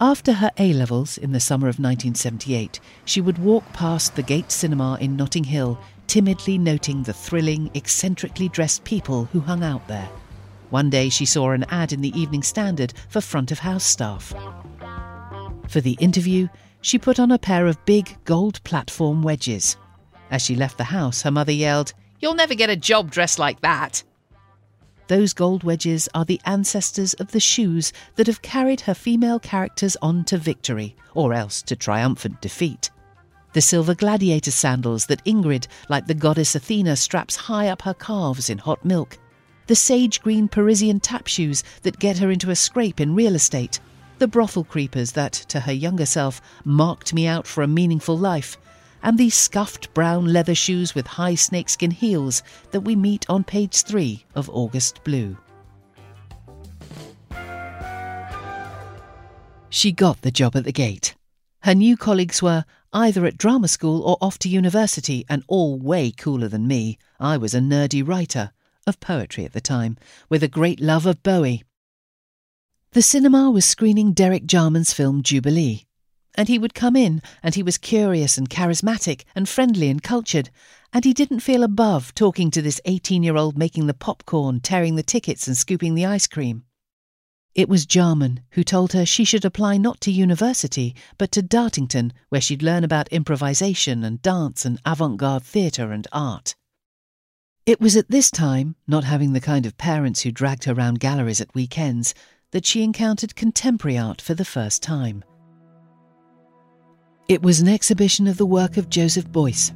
After 0.00 0.34
her 0.34 0.50
A 0.58 0.72
levels 0.72 1.18
in 1.18 1.32
the 1.32 1.40
summer 1.40 1.66
of 1.66 1.78
1978, 1.78 2.80
she 3.04 3.20
would 3.20 3.38
walk 3.38 3.64
past 3.72 4.14
the 4.14 4.22
Gate 4.22 4.50
Cinema 4.50 4.98
in 5.00 5.16
Notting 5.16 5.44
Hill, 5.44 5.78
timidly 6.06 6.58
noting 6.58 7.02
the 7.02 7.12
thrilling, 7.12 7.70
eccentrically 7.74 8.48
dressed 8.48 8.84
people 8.84 9.26
who 9.26 9.40
hung 9.40 9.62
out 9.62 9.86
there. 9.88 10.08
One 10.70 10.90
day 10.90 11.08
she 11.08 11.24
saw 11.24 11.52
an 11.52 11.64
ad 11.68 11.92
in 11.92 12.00
the 12.00 12.16
Evening 12.18 12.42
Standard 12.42 12.92
for 13.08 13.20
front 13.20 13.52
of 13.52 13.60
house 13.60 13.84
staff. 13.84 14.34
For 15.68 15.80
the 15.80 15.96
interview, 16.00 16.48
she 16.84 16.98
put 16.98 17.18
on 17.18 17.30
a 17.30 17.38
pair 17.38 17.66
of 17.66 17.82
big 17.86 18.14
gold 18.26 18.62
platform 18.62 19.22
wedges. 19.22 19.78
As 20.30 20.42
she 20.42 20.54
left 20.54 20.76
the 20.76 20.84
house, 20.84 21.22
her 21.22 21.30
mother 21.30 21.50
yelled, 21.50 21.94
You'll 22.20 22.34
never 22.34 22.54
get 22.54 22.68
a 22.68 22.76
job 22.76 23.10
dressed 23.10 23.38
like 23.38 23.62
that. 23.62 24.02
Those 25.08 25.32
gold 25.32 25.64
wedges 25.64 26.10
are 26.14 26.26
the 26.26 26.42
ancestors 26.44 27.14
of 27.14 27.32
the 27.32 27.40
shoes 27.40 27.90
that 28.16 28.26
have 28.26 28.42
carried 28.42 28.82
her 28.82 28.92
female 28.92 29.40
characters 29.40 29.96
on 30.02 30.24
to 30.24 30.36
victory, 30.36 30.94
or 31.14 31.32
else 31.32 31.62
to 31.62 31.74
triumphant 31.74 32.42
defeat. 32.42 32.90
The 33.54 33.62
silver 33.62 33.94
gladiator 33.94 34.50
sandals 34.50 35.06
that 35.06 35.24
Ingrid, 35.24 35.68
like 35.88 36.06
the 36.06 36.12
goddess 36.12 36.54
Athena, 36.54 36.96
straps 36.96 37.34
high 37.34 37.68
up 37.68 37.80
her 37.82 37.94
calves 37.94 38.50
in 38.50 38.58
hot 38.58 38.84
milk. 38.84 39.16
The 39.68 39.76
sage 39.76 40.20
green 40.20 40.48
Parisian 40.48 41.00
tap 41.00 41.28
shoes 41.28 41.64
that 41.80 41.98
get 41.98 42.18
her 42.18 42.30
into 42.30 42.50
a 42.50 42.56
scrape 42.56 43.00
in 43.00 43.14
real 43.14 43.34
estate 43.34 43.80
the 44.24 44.28
brothel 44.28 44.64
creepers 44.64 45.12
that, 45.12 45.34
to 45.34 45.60
her 45.60 45.72
younger 45.74 46.06
self, 46.06 46.40
marked 46.64 47.12
me 47.12 47.26
out 47.26 47.46
for 47.46 47.62
a 47.62 47.68
meaningful 47.68 48.16
life, 48.16 48.56
and 49.02 49.18
the 49.18 49.28
scuffed 49.28 49.92
brown 49.92 50.24
leather 50.24 50.54
shoes 50.54 50.94
with 50.94 51.06
high 51.06 51.34
snakeskin 51.34 51.90
heels 51.90 52.42
that 52.70 52.80
we 52.80 52.96
meet 52.96 53.28
on 53.28 53.44
page 53.44 53.82
three 53.82 54.24
of 54.34 54.48
August 54.48 55.04
Blue. 55.04 55.36
She 59.68 59.92
got 59.92 60.22
the 60.22 60.30
job 60.30 60.56
at 60.56 60.64
the 60.64 60.72
gate. 60.72 61.14
Her 61.60 61.74
new 61.74 61.94
colleagues 61.94 62.40
were 62.40 62.64
either 62.94 63.26
at 63.26 63.36
drama 63.36 63.68
school 63.68 64.00
or 64.04 64.16
off 64.22 64.38
to 64.38 64.48
university, 64.48 65.26
and 65.28 65.44
all 65.48 65.78
way 65.78 66.10
cooler 66.10 66.48
than 66.48 66.66
me. 66.66 66.96
I 67.20 67.36
was 67.36 67.52
a 67.52 67.60
nerdy 67.60 68.02
writer, 68.02 68.52
of 68.86 69.00
poetry 69.00 69.44
at 69.44 69.52
the 69.52 69.60
time, 69.60 69.98
with 70.30 70.42
a 70.42 70.48
great 70.48 70.80
love 70.80 71.04
of 71.04 71.22
Bowie 71.22 71.62
the 72.94 73.02
cinema 73.02 73.50
was 73.50 73.64
screening 73.64 74.12
Derek 74.12 74.46
Jarman's 74.46 74.92
film 74.92 75.24
Jubilee, 75.24 75.84
and 76.36 76.46
he 76.46 76.60
would 76.60 76.74
come 76.74 76.94
in 76.94 77.22
and 77.42 77.56
he 77.56 77.62
was 77.62 77.76
curious 77.76 78.38
and 78.38 78.48
charismatic 78.48 79.24
and 79.34 79.48
friendly 79.48 79.90
and 79.90 80.00
cultured, 80.00 80.48
and 80.92 81.04
he 81.04 81.12
didn't 81.12 81.40
feel 81.40 81.64
above 81.64 82.14
talking 82.14 82.52
to 82.52 82.62
this 82.62 82.80
18 82.84 83.24
year 83.24 83.36
old 83.36 83.58
making 83.58 83.88
the 83.88 83.94
popcorn, 83.94 84.60
tearing 84.60 84.94
the 84.94 85.02
tickets, 85.02 85.48
and 85.48 85.56
scooping 85.56 85.96
the 85.96 86.06
ice 86.06 86.28
cream. 86.28 86.62
It 87.56 87.68
was 87.68 87.84
Jarman 87.84 88.42
who 88.50 88.62
told 88.62 88.92
her 88.92 89.04
she 89.04 89.24
should 89.24 89.44
apply 89.44 89.76
not 89.76 90.00
to 90.02 90.12
university, 90.12 90.94
but 91.18 91.32
to 91.32 91.42
Dartington, 91.42 92.12
where 92.28 92.40
she'd 92.40 92.62
learn 92.62 92.84
about 92.84 93.08
improvisation 93.08 94.04
and 94.04 94.22
dance 94.22 94.64
and 94.64 94.80
avant 94.84 95.16
garde 95.16 95.42
theatre 95.42 95.90
and 95.90 96.06
art. 96.12 96.54
It 97.66 97.80
was 97.80 97.96
at 97.96 98.10
this 98.10 98.30
time, 98.30 98.76
not 98.86 99.04
having 99.04 99.32
the 99.32 99.40
kind 99.40 99.64
of 99.64 99.78
parents 99.78 100.20
who 100.20 100.30
dragged 100.30 100.64
her 100.64 100.74
round 100.74 101.00
galleries 101.00 101.40
at 101.40 101.54
weekends, 101.54 102.14
that 102.54 102.64
she 102.64 102.84
encountered 102.84 103.34
contemporary 103.34 103.98
art 103.98 104.20
for 104.20 104.32
the 104.32 104.44
first 104.44 104.80
time. 104.80 105.24
It 107.28 107.42
was 107.42 107.58
an 107.58 107.66
exhibition 107.66 108.28
of 108.28 108.36
the 108.36 108.46
work 108.46 108.76
of 108.76 108.88
Joseph 108.88 109.28
Beuys. 109.32 109.72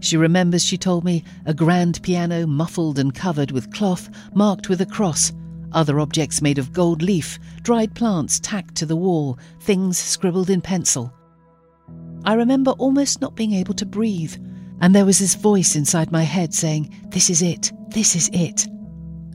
She 0.00 0.16
remembers, 0.16 0.64
she 0.64 0.76
told 0.76 1.04
me, 1.04 1.22
a 1.46 1.54
grand 1.54 2.02
piano 2.02 2.44
muffled 2.44 2.98
and 2.98 3.14
covered 3.14 3.52
with 3.52 3.72
cloth 3.72 4.10
marked 4.34 4.68
with 4.68 4.80
a 4.80 4.86
cross, 4.86 5.32
other 5.70 6.00
objects 6.00 6.42
made 6.42 6.58
of 6.58 6.72
gold 6.72 7.02
leaf, 7.02 7.38
dried 7.62 7.94
plants 7.94 8.40
tacked 8.40 8.74
to 8.74 8.86
the 8.86 8.96
wall, 8.96 9.38
things 9.60 9.96
scribbled 9.96 10.50
in 10.50 10.60
pencil. 10.60 11.12
I 12.24 12.34
remember 12.34 12.72
almost 12.72 13.20
not 13.20 13.36
being 13.36 13.52
able 13.52 13.74
to 13.74 13.86
breathe, 13.86 14.34
and 14.80 14.92
there 14.92 15.06
was 15.06 15.20
this 15.20 15.36
voice 15.36 15.76
inside 15.76 16.10
my 16.10 16.24
head 16.24 16.52
saying, 16.52 16.92
This 17.10 17.30
is 17.30 17.42
it, 17.42 17.70
this 17.90 18.16
is 18.16 18.28
it. 18.32 18.66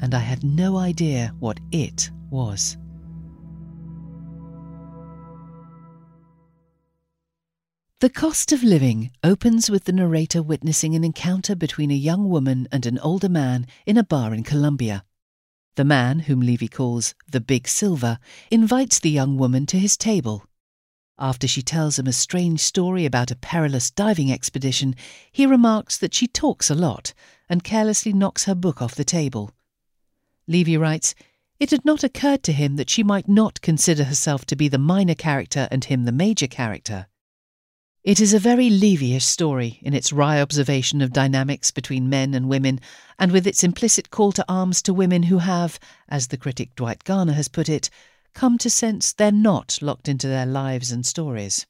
And 0.02 0.14
I 0.14 0.20
had 0.20 0.44
no 0.44 0.76
idea 0.76 1.34
what 1.40 1.62
it 1.72 2.12
was. 2.34 2.76
The 8.00 8.10
Cost 8.10 8.52
of 8.52 8.64
Living 8.64 9.12
opens 9.24 9.70
with 9.70 9.86
the 9.86 9.94
narrator 9.94 10.44
witnessing 10.44 10.94
an 10.94 11.06
encounter 11.06 11.56
between 11.56 11.90
a 11.90 11.96
young 11.96 12.28
woman 12.28 12.68
and 12.70 12.86
an 12.86 13.00
older 13.00 13.30
man 13.30 13.66
in 13.86 13.98
a 13.98 14.04
bar 14.04 14.34
in 14.34 14.44
Colombia. 14.44 15.06
The 15.76 15.86
man, 15.86 16.20
whom 16.20 16.42
Levy 16.42 16.68
calls 16.68 17.16
the 17.32 17.40
Big 17.40 17.68
Silver, 17.68 18.20
invites 18.52 19.00
the 19.00 19.10
young 19.10 19.38
woman 19.38 19.66
to 19.68 19.80
his 19.80 19.96
table. 19.96 20.46
After 21.18 21.48
she 21.48 21.62
tells 21.62 21.98
him 21.98 22.08
a 22.08 22.12
strange 22.12 22.60
story 22.60 23.06
about 23.06 23.32
a 23.32 23.36
perilous 23.38 23.90
diving 23.90 24.32
expedition, 24.32 24.96
he 25.32 25.46
remarks 25.46 25.98
that 25.98 26.14
she 26.14 26.28
talks 26.28 26.70
a 26.70 26.76
lot 26.76 27.14
and 27.48 27.64
carelessly 27.64 28.12
knocks 28.12 28.46
her 28.46 28.56
book 28.56 28.82
off 28.82 28.96
the 28.96 29.06
table. 29.06 29.52
Levy 30.48 30.76
writes, 30.76 31.16
it 31.60 31.72
had 31.72 31.86
not 31.86 32.04
occurred 32.04 32.44
to 32.44 32.52
him 32.52 32.76
that 32.76 32.90
she 32.90 33.04
might 33.04 33.28
not 33.28 33.62
consider 33.62 34.04
herself 34.04 34.46
to 34.46 34.56
be 34.56 34.68
the 34.68 34.78
minor 34.78 35.16
character 35.16 35.68
and 35.72 35.86
him 35.86 36.04
the 36.04 36.12
major 36.12 36.48
character. 36.48 37.08
It 38.04 38.20
is 38.20 38.34
a 38.34 38.40
very 38.40 38.70
Levyish 38.70 39.24
story 39.24 39.80
in 39.82 39.94
its 39.94 40.12
wry 40.12 40.42
observation 40.42 41.02
of 41.02 41.14
dynamics 41.14 41.72
between 41.72 42.10
men 42.10 42.34
and 42.34 42.50
women, 42.50 42.82
and 43.18 43.32
with 43.32 43.48
its 43.48 43.64
implicit 43.64 44.10
call 44.10 44.34
to 44.34 44.46
arms 44.50 44.82
to 44.82 44.94
women 44.94 45.24
who 45.24 45.38
have, 45.38 45.80
as 46.10 46.28
the 46.28 46.38
critic 46.38 46.76
Dwight 46.76 47.06
Garner 47.06 47.32
has 47.32 47.48
put 47.48 47.70
it, 47.70 47.90
come 48.34 48.58
to 48.58 48.70
sense 48.70 49.14
they're 49.14 49.32
not 49.32 49.80
locked 49.82 50.10
into 50.10 50.28
their 50.28 50.46
lives 50.46 50.92
and 50.92 51.06
stories. 51.06 51.66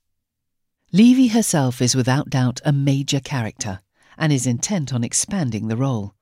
Levy 0.91 1.28
herself 1.28 1.84
is 1.84 1.96
without 1.96 2.32
doubt 2.32 2.62
a 2.65 2.72
major 2.72 3.19
character, 3.19 3.82
and 4.17 4.34
is 4.34 4.48
intent 4.48 4.91
on 4.91 5.04
expanding 5.04 5.67
the 5.67 5.78
role. 5.78 6.15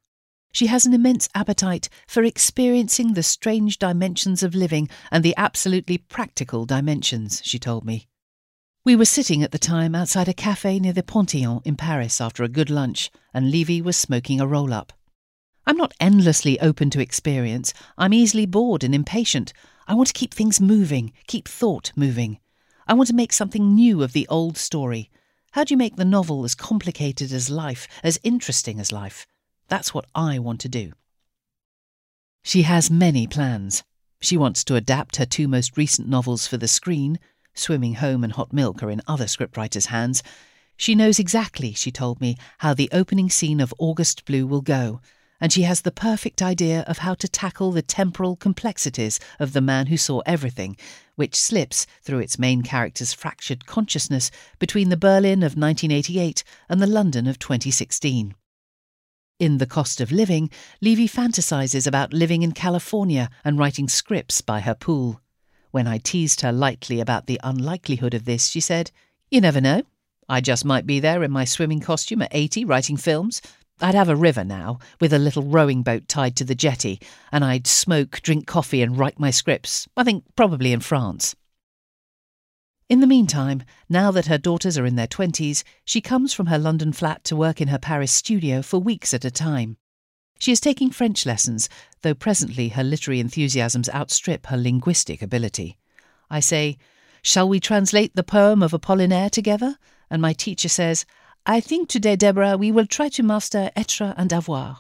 She 0.51 0.67
has 0.67 0.85
an 0.85 0.93
immense 0.93 1.29
appetite 1.33 1.87
for 2.07 2.23
experiencing 2.23 3.13
the 3.13 3.23
strange 3.23 3.79
dimensions 3.79 4.43
of 4.43 4.53
living 4.53 4.89
and 5.09 5.23
the 5.23 5.35
absolutely 5.37 5.97
practical 5.97 6.65
dimensions, 6.65 7.41
she 7.43 7.57
told 7.57 7.85
me. 7.85 8.07
We 8.83 8.95
were 8.95 9.05
sitting 9.05 9.43
at 9.43 9.51
the 9.51 9.59
time 9.59 9.93
outside 9.95 10.27
a 10.27 10.33
cafe 10.33 10.79
near 10.79 10.91
the 10.91 11.03
Panthéon 11.03 11.61
in 11.65 11.75
Paris 11.75 12.19
after 12.19 12.43
a 12.43 12.49
good 12.49 12.69
lunch, 12.69 13.11
and 13.33 13.51
Levy 13.51 13.81
was 13.81 13.95
smoking 13.95 14.41
a 14.41 14.47
roll 14.47 14.73
up. 14.73 14.91
I'm 15.67 15.77
not 15.77 15.93
endlessly 15.99 16.59
open 16.59 16.89
to 16.89 16.99
experience. 16.99 17.73
I'm 17.97 18.13
easily 18.13 18.47
bored 18.47 18.83
and 18.83 18.95
impatient. 18.95 19.53
I 19.87 19.93
want 19.93 20.07
to 20.07 20.13
keep 20.13 20.33
things 20.33 20.59
moving, 20.59 21.13
keep 21.27 21.47
thought 21.47 21.91
moving. 21.95 22.39
I 22.87 22.95
want 22.95 23.07
to 23.09 23.15
make 23.15 23.31
something 23.31 23.75
new 23.75 24.01
of 24.01 24.13
the 24.13 24.27
old 24.27 24.57
story. 24.57 25.11
How 25.51 25.63
do 25.63 25.73
you 25.73 25.77
make 25.77 25.95
the 25.95 26.03
novel 26.03 26.43
as 26.43 26.55
complicated 26.55 27.31
as 27.31 27.49
life, 27.49 27.87
as 28.03 28.19
interesting 28.23 28.79
as 28.79 28.91
life? 28.91 29.27
That's 29.71 29.93
what 29.93 30.05
I 30.13 30.37
want 30.37 30.59
to 30.61 30.67
do. 30.67 30.91
She 32.43 32.63
has 32.63 32.91
many 32.91 33.25
plans. 33.25 33.85
She 34.19 34.35
wants 34.35 34.65
to 34.65 34.75
adapt 34.75 35.15
her 35.15 35.25
two 35.25 35.47
most 35.47 35.77
recent 35.77 36.09
novels 36.09 36.45
for 36.45 36.57
the 36.57 36.67
screen. 36.67 37.19
Swimming 37.53 37.93
Home 37.93 38.25
and 38.25 38.33
Hot 38.33 38.51
Milk 38.51 38.83
are 38.83 38.91
in 38.91 39.01
other 39.07 39.27
scriptwriters' 39.27 39.85
hands. 39.85 40.23
She 40.75 40.93
knows 40.93 41.19
exactly, 41.19 41.71
she 41.71 41.89
told 41.89 42.19
me, 42.19 42.35
how 42.57 42.73
the 42.73 42.89
opening 42.91 43.29
scene 43.29 43.61
of 43.61 43.73
August 43.79 44.25
Blue 44.25 44.45
will 44.45 44.59
go, 44.59 44.99
and 45.39 45.53
she 45.53 45.61
has 45.61 45.81
the 45.81 45.91
perfect 45.91 46.41
idea 46.41 46.81
of 46.81 46.97
how 46.97 47.13
to 47.13 47.29
tackle 47.29 47.71
the 47.71 47.81
temporal 47.81 48.35
complexities 48.35 49.21
of 49.39 49.53
The 49.53 49.61
Man 49.61 49.87
Who 49.87 49.95
Saw 49.95 50.19
Everything, 50.25 50.75
which 51.15 51.33
slips 51.33 51.87
through 52.01 52.19
its 52.19 52.37
main 52.37 52.61
character's 52.61 53.13
fractured 53.13 53.65
consciousness 53.67 54.31
between 54.59 54.89
the 54.89 54.97
Berlin 54.97 55.43
of 55.43 55.55
1988 55.55 56.43
and 56.67 56.81
the 56.81 56.87
London 56.87 57.25
of 57.25 57.39
2016. 57.39 58.35
In 59.41 59.57
The 59.57 59.65
Cost 59.65 59.99
of 60.01 60.11
Living, 60.11 60.51
Levy 60.81 61.07
fantasizes 61.07 61.87
about 61.87 62.13
living 62.13 62.43
in 62.43 62.51
California 62.51 63.27
and 63.43 63.57
writing 63.57 63.89
scripts 63.89 64.39
by 64.39 64.59
her 64.59 64.75
pool. 64.75 65.19
When 65.71 65.87
I 65.87 65.97
teased 65.97 66.41
her 66.41 66.51
lightly 66.51 66.99
about 66.99 67.25
the 67.25 67.41
unlikelihood 67.43 68.13
of 68.13 68.25
this, 68.25 68.49
she 68.49 68.59
said, 68.59 68.91
You 69.31 69.41
never 69.41 69.59
know. 69.59 69.81
I 70.29 70.41
just 70.41 70.63
might 70.63 70.85
be 70.85 70.99
there 70.99 71.23
in 71.23 71.31
my 71.31 71.45
swimming 71.45 71.79
costume 71.79 72.21
at 72.21 72.29
80 72.31 72.65
writing 72.65 72.97
films. 72.97 73.41
I'd 73.81 73.95
have 73.95 74.09
a 74.09 74.15
river 74.15 74.43
now, 74.43 74.77
with 74.99 75.11
a 75.11 75.17
little 75.17 75.41
rowing 75.41 75.81
boat 75.81 76.07
tied 76.07 76.35
to 76.35 76.43
the 76.43 76.53
jetty, 76.53 77.01
and 77.31 77.43
I'd 77.43 77.65
smoke, 77.65 78.21
drink 78.21 78.45
coffee, 78.45 78.83
and 78.83 78.95
write 78.95 79.19
my 79.19 79.31
scripts. 79.31 79.87
I 79.97 80.03
think 80.03 80.23
probably 80.35 80.71
in 80.71 80.81
France. 80.81 81.35
In 82.91 82.99
the 82.99 83.07
meantime, 83.07 83.63
now 83.87 84.11
that 84.11 84.25
her 84.25 84.37
daughters 84.37 84.77
are 84.77 84.85
in 84.85 84.97
their 84.97 85.07
20s, 85.07 85.63
she 85.85 86.01
comes 86.01 86.33
from 86.33 86.47
her 86.47 86.59
London 86.59 86.91
flat 86.91 87.23
to 87.23 87.37
work 87.37 87.61
in 87.61 87.69
her 87.69 87.79
Paris 87.79 88.11
studio 88.11 88.61
for 88.61 88.79
weeks 88.79 89.13
at 89.13 89.23
a 89.23 89.31
time. 89.31 89.77
She 90.39 90.51
is 90.51 90.59
taking 90.59 90.89
French 90.91 91.25
lessons, 91.25 91.69
though 92.01 92.13
presently 92.13 92.67
her 92.67 92.83
literary 92.83 93.21
enthusiasms 93.21 93.87
outstrip 93.91 94.47
her 94.47 94.57
linguistic 94.57 95.21
ability. 95.21 95.77
I 96.29 96.41
say, 96.41 96.77
Shall 97.21 97.47
we 97.47 97.61
translate 97.61 98.13
the 98.13 98.25
poem 98.25 98.61
of 98.61 98.73
Apollinaire 98.73 99.31
together? 99.31 99.77
And 100.09 100.21
my 100.21 100.33
teacher 100.33 100.67
says, 100.67 101.05
I 101.45 101.61
think 101.61 101.87
today, 101.87 102.17
Deborah, 102.17 102.57
we 102.57 102.73
will 102.73 102.87
try 102.87 103.07
to 103.07 103.23
master 103.23 103.71
être 103.77 104.13
and 104.17 104.33
avoir. 104.33 104.79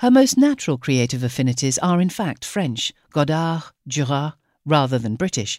Her 0.00 0.10
most 0.10 0.36
natural 0.36 0.76
creative 0.76 1.24
affinities 1.24 1.78
are 1.78 2.02
in 2.02 2.10
fact 2.10 2.44
French, 2.44 2.92
Godard, 3.14 3.62
Duras, 3.88 4.34
rather 4.66 4.98
than 4.98 5.16
British. 5.16 5.58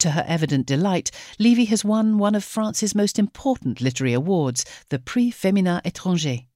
To 0.00 0.12
her 0.12 0.24
evident 0.26 0.66
delight, 0.66 1.10
Levy 1.38 1.66
has 1.66 1.84
won 1.84 2.16
one 2.16 2.34
of 2.34 2.42
France's 2.42 2.94
most 2.94 3.18
important 3.18 3.82
literary 3.82 4.14
awards, 4.14 4.64
the 4.88 4.98
Prix 4.98 5.30
Femina 5.30 5.82
Étranger. 5.84 6.46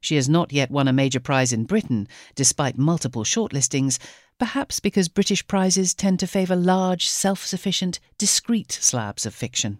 She 0.00 0.16
has 0.16 0.28
not 0.28 0.52
yet 0.52 0.72
won 0.72 0.88
a 0.88 0.92
major 0.92 1.20
prize 1.20 1.52
in 1.52 1.66
Britain, 1.66 2.08
despite 2.34 2.78
multiple 2.78 3.22
shortlistings, 3.22 3.98
perhaps 4.40 4.80
because 4.80 5.08
British 5.08 5.46
prizes 5.46 5.94
tend 5.94 6.18
to 6.18 6.26
favour 6.26 6.56
large, 6.56 7.06
self 7.06 7.46
sufficient, 7.46 8.00
discreet 8.18 8.72
slabs 8.72 9.24
of 9.24 9.34
fiction. 9.34 9.78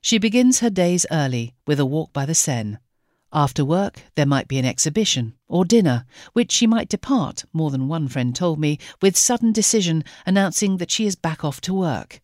She 0.00 0.18
begins 0.18 0.58
her 0.58 0.70
days 0.70 1.06
early 1.08 1.54
with 1.68 1.78
a 1.78 1.86
walk 1.86 2.12
by 2.12 2.26
the 2.26 2.34
Seine. 2.34 2.78
After 3.32 3.62
work, 3.62 4.02
there 4.14 4.24
might 4.24 4.48
be 4.48 4.58
an 4.58 4.64
exhibition 4.64 5.34
or 5.48 5.64
dinner, 5.64 6.06
which 6.32 6.50
she 6.50 6.66
might 6.66 6.88
depart, 6.88 7.44
more 7.52 7.70
than 7.70 7.86
one 7.86 8.08
friend 8.08 8.34
told 8.34 8.58
me, 8.58 8.78
with 9.02 9.18
sudden 9.18 9.52
decision, 9.52 10.02
announcing 10.24 10.78
that 10.78 10.90
she 10.90 11.06
is 11.06 11.14
back 11.14 11.44
off 11.44 11.60
to 11.62 11.74
work. 11.74 12.22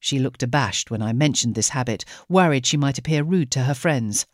She 0.00 0.18
looked 0.18 0.42
abashed 0.42 0.90
when 0.90 1.00
I 1.00 1.14
mentioned 1.14 1.54
this 1.54 1.70
habit, 1.70 2.04
worried 2.28 2.66
she 2.66 2.76
might 2.76 2.98
appear 2.98 3.22
rude 3.22 3.50
to 3.52 3.62
her 3.62 3.72
friends. 3.72 4.26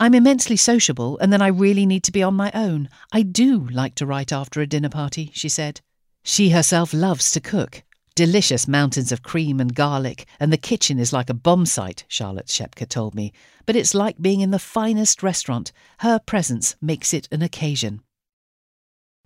I'm 0.00 0.14
immensely 0.14 0.56
sociable, 0.56 1.16
and 1.18 1.32
then 1.32 1.40
I 1.40 1.46
really 1.46 1.86
need 1.86 2.02
to 2.04 2.12
be 2.12 2.24
on 2.24 2.34
my 2.34 2.50
own. 2.54 2.88
I 3.12 3.22
do 3.22 3.68
like 3.68 3.94
to 3.96 4.06
write 4.06 4.32
after 4.32 4.60
a 4.60 4.66
dinner 4.66 4.88
party, 4.88 5.30
she 5.32 5.48
said. 5.48 5.80
She 6.24 6.50
herself 6.50 6.92
loves 6.92 7.30
to 7.30 7.40
cook, 7.40 7.84
Delicious 8.14 8.68
mountains 8.68 9.10
of 9.10 9.22
cream 9.22 9.58
and 9.58 9.74
garlic, 9.74 10.26
and 10.38 10.52
the 10.52 10.58
kitchen 10.58 10.98
is 10.98 11.14
like 11.14 11.30
a 11.30 11.34
bomb 11.34 11.64
site, 11.64 12.04
Charlotte 12.08 12.48
Schepke 12.48 12.86
told 12.86 13.14
me. 13.14 13.32
But 13.64 13.74
it's 13.74 13.94
like 13.94 14.20
being 14.20 14.42
in 14.42 14.50
the 14.50 14.58
finest 14.58 15.22
restaurant. 15.22 15.72
Her 16.00 16.18
presence 16.18 16.76
makes 16.82 17.14
it 17.14 17.26
an 17.32 17.40
occasion. 17.40 18.02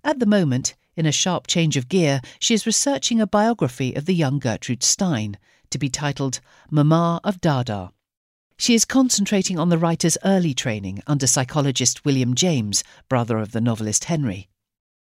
At 0.05 0.19
the 0.19 0.25
moment, 0.25 0.75
in 0.95 1.05
a 1.05 1.11
sharp 1.11 1.47
change 1.47 1.75
of 1.75 1.89
gear, 1.89 2.21
she 2.39 2.53
is 2.53 2.65
researching 2.65 3.19
a 3.19 3.27
biography 3.27 3.93
of 3.93 4.05
the 4.05 4.15
young 4.15 4.39
Gertrude 4.39 4.83
Stein, 4.83 5.37
to 5.69 5.77
be 5.77 5.89
titled 5.89 6.39
Mamma 6.71 7.19
of 7.25 7.41
Dada. 7.41 7.91
She 8.57 8.73
is 8.73 8.85
concentrating 8.85 9.59
on 9.59 9.67
the 9.67 9.77
writer's 9.77 10.17
early 10.23 10.53
training 10.53 11.03
under 11.05 11.27
psychologist 11.27 12.05
William 12.05 12.35
James, 12.35 12.85
brother 13.09 13.37
of 13.37 13.51
the 13.51 13.61
novelist 13.61 14.05
Henry. 14.05 14.47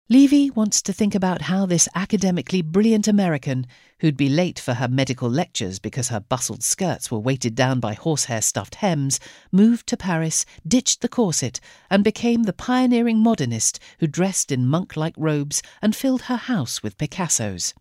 Levy 0.09 0.51
wants 0.51 0.83
to 0.83 0.93
think 0.93 1.15
about 1.15 1.43
how 1.43 1.65
this 1.65 1.89
academically 1.95 2.61
brilliant 2.61 3.07
American, 3.07 3.67
who'd 4.01 4.17
be 4.17 4.29
late 4.29 4.59
for 4.59 4.75
her 4.75 4.89
medical 4.89 5.31
lectures 5.31 5.79
because 5.79 6.09
her 6.09 6.21
bustled 6.21 6.63
skirts 6.63 7.11
were 7.11 7.21
weighted 7.21 7.55
down 7.55 7.79
by 7.79 7.95
horsehair 7.95 8.43
stuffed 8.43 8.75
hems, 8.77 9.21
moved 9.53 9.87
to 9.87 9.97
Paris, 9.97 10.45
ditched 10.67 11.01
the 11.01 11.09
corset, 11.09 11.61
and 11.89 12.03
became 12.03 12.43
the 12.43 12.53
pioneering 12.53 13.23
modernist 13.23 13.79
who 14.01 14.07
dressed 14.09 14.51
in 14.51 14.67
monk 14.67 14.97
like 14.97 15.15
robes 15.17 15.63
and 15.81 15.95
filled 15.95 16.23
her 16.23 16.37
house 16.37 16.83
with 16.83 16.99
Picassos. 16.99 17.73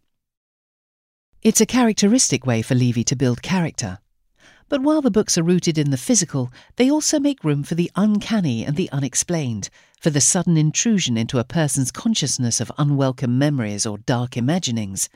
It's 1.42 1.60
a 1.60 1.66
characteristic 1.66 2.46
way 2.46 2.62
for 2.62 2.76
Levy 2.76 3.04
to 3.06 3.16
build 3.16 3.42
character. 3.42 3.98
But 4.72 4.84
while 4.84 5.02
the 5.02 5.12
books 5.12 5.38
are 5.38 5.44
rooted 5.44 5.78
in 5.78 5.92
the 5.92 5.98
physical, 5.98 6.50
they 6.78 6.90
also 6.90 7.20
make 7.20 7.44
room 7.44 7.62
for 7.62 7.76
the 7.76 7.92
uncanny 7.98 8.64
and 8.64 8.78
the 8.78 8.90
unexplained, 8.94 9.70
for 10.00 10.12
the 10.12 10.22
sudden 10.22 10.56
intrusion 10.56 11.18
into 11.18 11.40
a 11.40 11.44
person's 11.44 11.92
consciousness 11.92 12.62
of 12.62 12.72
unwelcome 12.78 13.38
memories 13.38 13.86
or 13.86 13.98
dark 13.98 14.38
imaginings. 14.38 15.10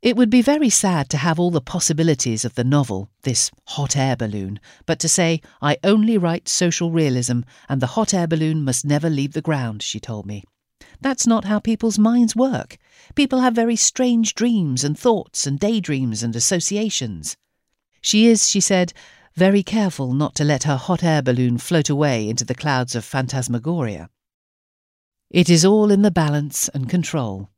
It 0.00 0.16
would 0.16 0.30
be 0.30 0.40
very 0.40 0.70
sad 0.70 1.10
to 1.10 1.18
have 1.18 1.38
all 1.38 1.50
the 1.50 1.60
possibilities 1.60 2.46
of 2.46 2.54
the 2.54 2.64
novel, 2.64 3.10
this 3.24 3.50
hot 3.66 3.94
air 3.94 4.16
balloon, 4.16 4.58
but 4.86 4.98
to 5.00 5.08
say, 5.08 5.42
I 5.60 5.76
only 5.84 6.16
write 6.16 6.48
social 6.48 6.90
realism 6.90 7.40
and 7.68 7.82
the 7.82 7.88
hot 7.88 8.14
air 8.14 8.26
balloon 8.26 8.64
must 8.64 8.86
never 8.86 9.10
leave 9.10 9.34
the 9.34 9.42
ground, 9.42 9.82
she 9.82 10.00
told 10.00 10.24
me. 10.24 10.44
That's 10.98 11.26
not 11.26 11.44
how 11.44 11.58
people's 11.58 11.98
minds 11.98 12.34
work. 12.34 12.78
People 13.16 13.40
have 13.40 13.54
very 13.54 13.76
strange 13.76 14.34
dreams 14.34 14.82
and 14.82 14.98
thoughts 14.98 15.46
and 15.46 15.60
daydreams 15.60 16.22
and 16.22 16.34
associations. 16.34 17.36
She 18.02 18.26
is, 18.26 18.48
she 18.48 18.60
said, 18.60 18.92
very 19.36 19.62
careful 19.62 20.12
not 20.12 20.34
to 20.34 20.44
let 20.44 20.64
her 20.64 20.76
hot 20.76 21.04
air 21.04 21.22
balloon 21.22 21.56
float 21.56 21.88
away 21.88 22.28
into 22.28 22.44
the 22.44 22.54
clouds 22.54 22.94
of 22.94 23.04
phantasmagoria. 23.04 24.10
It 25.30 25.48
is 25.48 25.64
all 25.64 25.90
in 25.90 26.02
the 26.02 26.10
balance 26.10 26.68
and 26.74 26.90
control. 26.90 27.48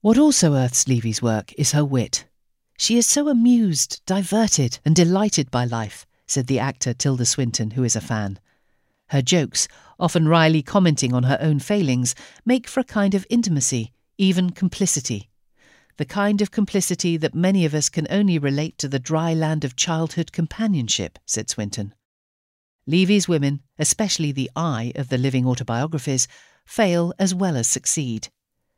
What 0.00 0.18
also 0.18 0.54
earths 0.54 0.88
Levy's 0.88 1.22
work 1.22 1.52
is 1.58 1.72
her 1.72 1.84
wit. 1.84 2.24
She 2.78 2.96
is 2.96 3.06
so 3.06 3.28
amused, 3.28 4.00
diverted, 4.06 4.78
and 4.84 4.96
delighted 4.96 5.50
by 5.50 5.66
life, 5.66 6.06
said 6.26 6.46
the 6.46 6.58
actor 6.58 6.94
Tilda 6.94 7.26
Swinton, 7.26 7.72
who 7.72 7.84
is 7.84 7.94
a 7.94 8.00
fan. 8.00 8.40
Her 9.08 9.20
jokes, 9.20 9.68
often 9.98 10.26
wryly 10.26 10.62
commenting 10.62 11.12
on 11.12 11.24
her 11.24 11.38
own 11.40 11.58
failings, 11.58 12.14
make 12.46 12.66
for 12.66 12.80
a 12.80 12.84
kind 12.84 13.14
of 13.14 13.26
intimacy, 13.28 13.92
even 14.16 14.50
complicity 14.50 15.29
the 16.00 16.06
kind 16.06 16.40
of 16.40 16.50
complicity 16.50 17.18
that 17.18 17.34
many 17.34 17.66
of 17.66 17.74
us 17.74 17.90
can 17.90 18.06
only 18.08 18.38
relate 18.38 18.78
to 18.78 18.88
the 18.88 18.98
dry 18.98 19.34
land 19.34 19.66
of 19.66 19.76
childhood 19.76 20.32
companionship, 20.32 21.18
said 21.26 21.50
Swinton. 21.50 21.92
Levy's 22.86 23.28
women, 23.28 23.60
especially 23.78 24.32
the 24.32 24.50
I 24.56 24.92
of 24.94 25.10
the 25.10 25.18
living 25.18 25.46
autobiographies, 25.46 26.26
fail 26.64 27.12
as 27.18 27.34
well 27.34 27.54
as 27.54 27.66
succeed. 27.66 28.30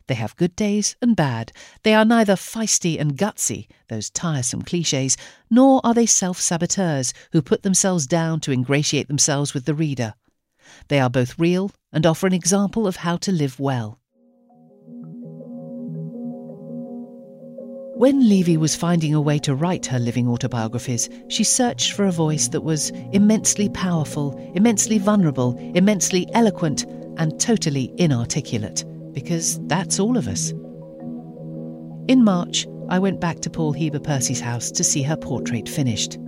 They 0.08 0.16
have 0.16 0.34
good 0.34 0.56
days 0.56 0.96
and 1.00 1.14
bad. 1.14 1.52
They 1.84 1.94
are 1.94 2.04
neither 2.04 2.34
feisty 2.34 2.98
and 2.98 3.16
gutsy, 3.16 3.68
those 3.86 4.10
tiresome 4.10 4.62
cliches, 4.62 5.16
nor 5.48 5.80
are 5.84 5.94
they 5.94 6.06
self 6.06 6.40
saboteurs 6.40 7.14
who 7.30 7.40
put 7.40 7.62
themselves 7.62 8.08
down 8.08 8.40
to 8.40 8.50
ingratiate 8.50 9.06
themselves 9.06 9.54
with 9.54 9.64
the 9.64 9.74
reader. 9.74 10.14
They 10.88 10.98
are 10.98 11.08
both 11.08 11.38
real 11.38 11.70
and 11.92 12.04
offer 12.04 12.26
an 12.26 12.32
example 12.32 12.88
of 12.88 12.96
how 12.96 13.16
to 13.18 13.30
live 13.30 13.60
well. 13.60 14.00
When 17.94 18.26
Levy 18.26 18.56
was 18.56 18.74
finding 18.74 19.14
a 19.14 19.20
way 19.20 19.38
to 19.40 19.54
write 19.54 19.84
her 19.86 19.98
living 19.98 20.26
autobiographies, 20.26 21.10
she 21.28 21.44
searched 21.44 21.92
for 21.92 22.06
a 22.06 22.10
voice 22.10 22.48
that 22.48 22.62
was 22.62 22.88
immensely 23.12 23.68
powerful, 23.68 24.34
immensely 24.54 24.96
vulnerable, 24.96 25.56
immensely 25.74 26.26
eloquent, 26.32 26.84
and 27.18 27.38
totally 27.38 27.92
inarticulate, 27.98 28.86
because 29.12 29.60
that's 29.66 30.00
all 30.00 30.16
of 30.16 30.26
us. 30.26 30.52
In 32.08 32.24
March, 32.24 32.66
I 32.88 32.98
went 32.98 33.20
back 33.20 33.40
to 33.40 33.50
Paul 33.50 33.72
Heber 33.72 34.00
Percy's 34.00 34.40
house 34.40 34.70
to 34.70 34.82
see 34.82 35.02
her 35.02 35.16
portrait 35.16 35.68
finished. 35.68 36.18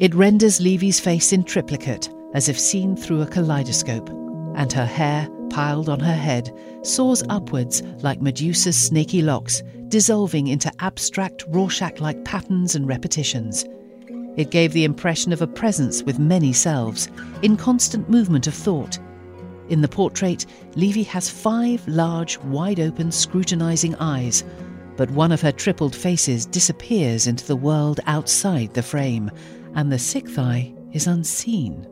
It 0.00 0.14
renders 0.14 0.60
Levy's 0.60 1.00
face 1.00 1.34
in 1.34 1.44
triplicate, 1.44 2.08
as 2.32 2.48
if 2.48 2.58
seen 2.58 2.96
through 2.96 3.20
a 3.20 3.26
kaleidoscope, 3.26 4.08
and 4.56 4.72
her 4.72 4.86
hair, 4.86 5.28
piled 5.54 5.88
on 5.88 6.00
her 6.00 6.14
head, 6.14 6.52
soars 6.82 7.22
upwards 7.28 7.80
like 8.02 8.20
Medusa's 8.20 8.76
snaky 8.76 9.22
locks 9.22 9.62
dissolving 9.86 10.48
into 10.48 10.72
abstract 10.80 11.44
Rorschach 11.46 12.00
like 12.00 12.24
patterns 12.24 12.74
and 12.74 12.88
repetitions. 12.88 13.64
It 14.36 14.50
gave 14.50 14.72
the 14.72 14.82
impression 14.82 15.32
of 15.32 15.42
a 15.42 15.46
presence 15.46 16.02
with 16.02 16.18
many 16.18 16.52
selves, 16.52 17.08
in 17.42 17.56
constant 17.56 18.10
movement 18.10 18.48
of 18.48 18.54
thought. 18.54 18.98
In 19.68 19.80
the 19.80 19.86
portrait, 19.86 20.44
Levy 20.74 21.04
has 21.04 21.30
five 21.30 21.86
large, 21.86 22.36
wide 22.38 22.80
open, 22.80 23.12
scrutinizing 23.12 23.94
eyes, 24.00 24.42
but 24.96 25.10
one 25.12 25.30
of 25.30 25.40
her 25.40 25.52
tripled 25.52 25.94
faces 25.94 26.46
disappears 26.46 27.28
into 27.28 27.46
the 27.46 27.54
world 27.54 28.00
outside 28.06 28.74
the 28.74 28.82
frame, 28.82 29.30
and 29.76 29.92
the 29.92 30.00
sixth 30.00 30.36
eye 30.36 30.74
is 30.92 31.06
unseen. 31.06 31.86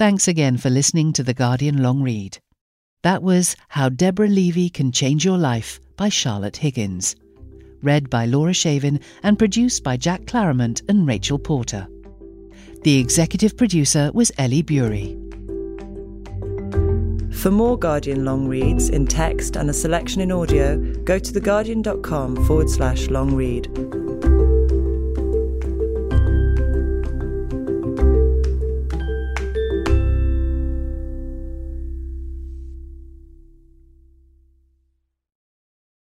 Thanks 0.00 0.28
again 0.28 0.56
for 0.56 0.70
listening 0.70 1.12
to 1.12 1.22
The 1.22 1.34
Guardian 1.34 1.82
Long 1.82 2.02
Read. 2.02 2.38
That 3.02 3.22
was 3.22 3.54
How 3.68 3.90
Deborah 3.90 4.28
Levy 4.28 4.70
Can 4.70 4.92
Change 4.92 5.26
Your 5.26 5.36
Life 5.36 5.78
by 5.98 6.08
Charlotte 6.08 6.56
Higgins. 6.56 7.16
Read 7.82 8.08
by 8.08 8.24
Laura 8.24 8.52
Shavin 8.52 9.02
and 9.22 9.38
produced 9.38 9.84
by 9.84 9.98
Jack 9.98 10.26
Claremont 10.26 10.80
and 10.88 11.06
Rachel 11.06 11.38
Porter. 11.38 11.86
The 12.80 12.98
executive 12.98 13.58
producer 13.58 14.10
was 14.14 14.32
Ellie 14.38 14.62
Bury. 14.62 15.18
For 17.30 17.50
more 17.50 17.78
Guardian 17.78 18.24
long 18.24 18.48
reads 18.48 18.88
in 18.88 19.06
text 19.06 19.56
and 19.56 19.68
a 19.68 19.74
selection 19.74 20.22
in 20.22 20.32
audio, 20.32 20.78
go 21.04 21.18
to 21.18 21.30
theguardian.com 21.30 22.46
forward 22.46 22.70
slash 22.70 23.10
long 23.10 23.34
read. 23.34 24.29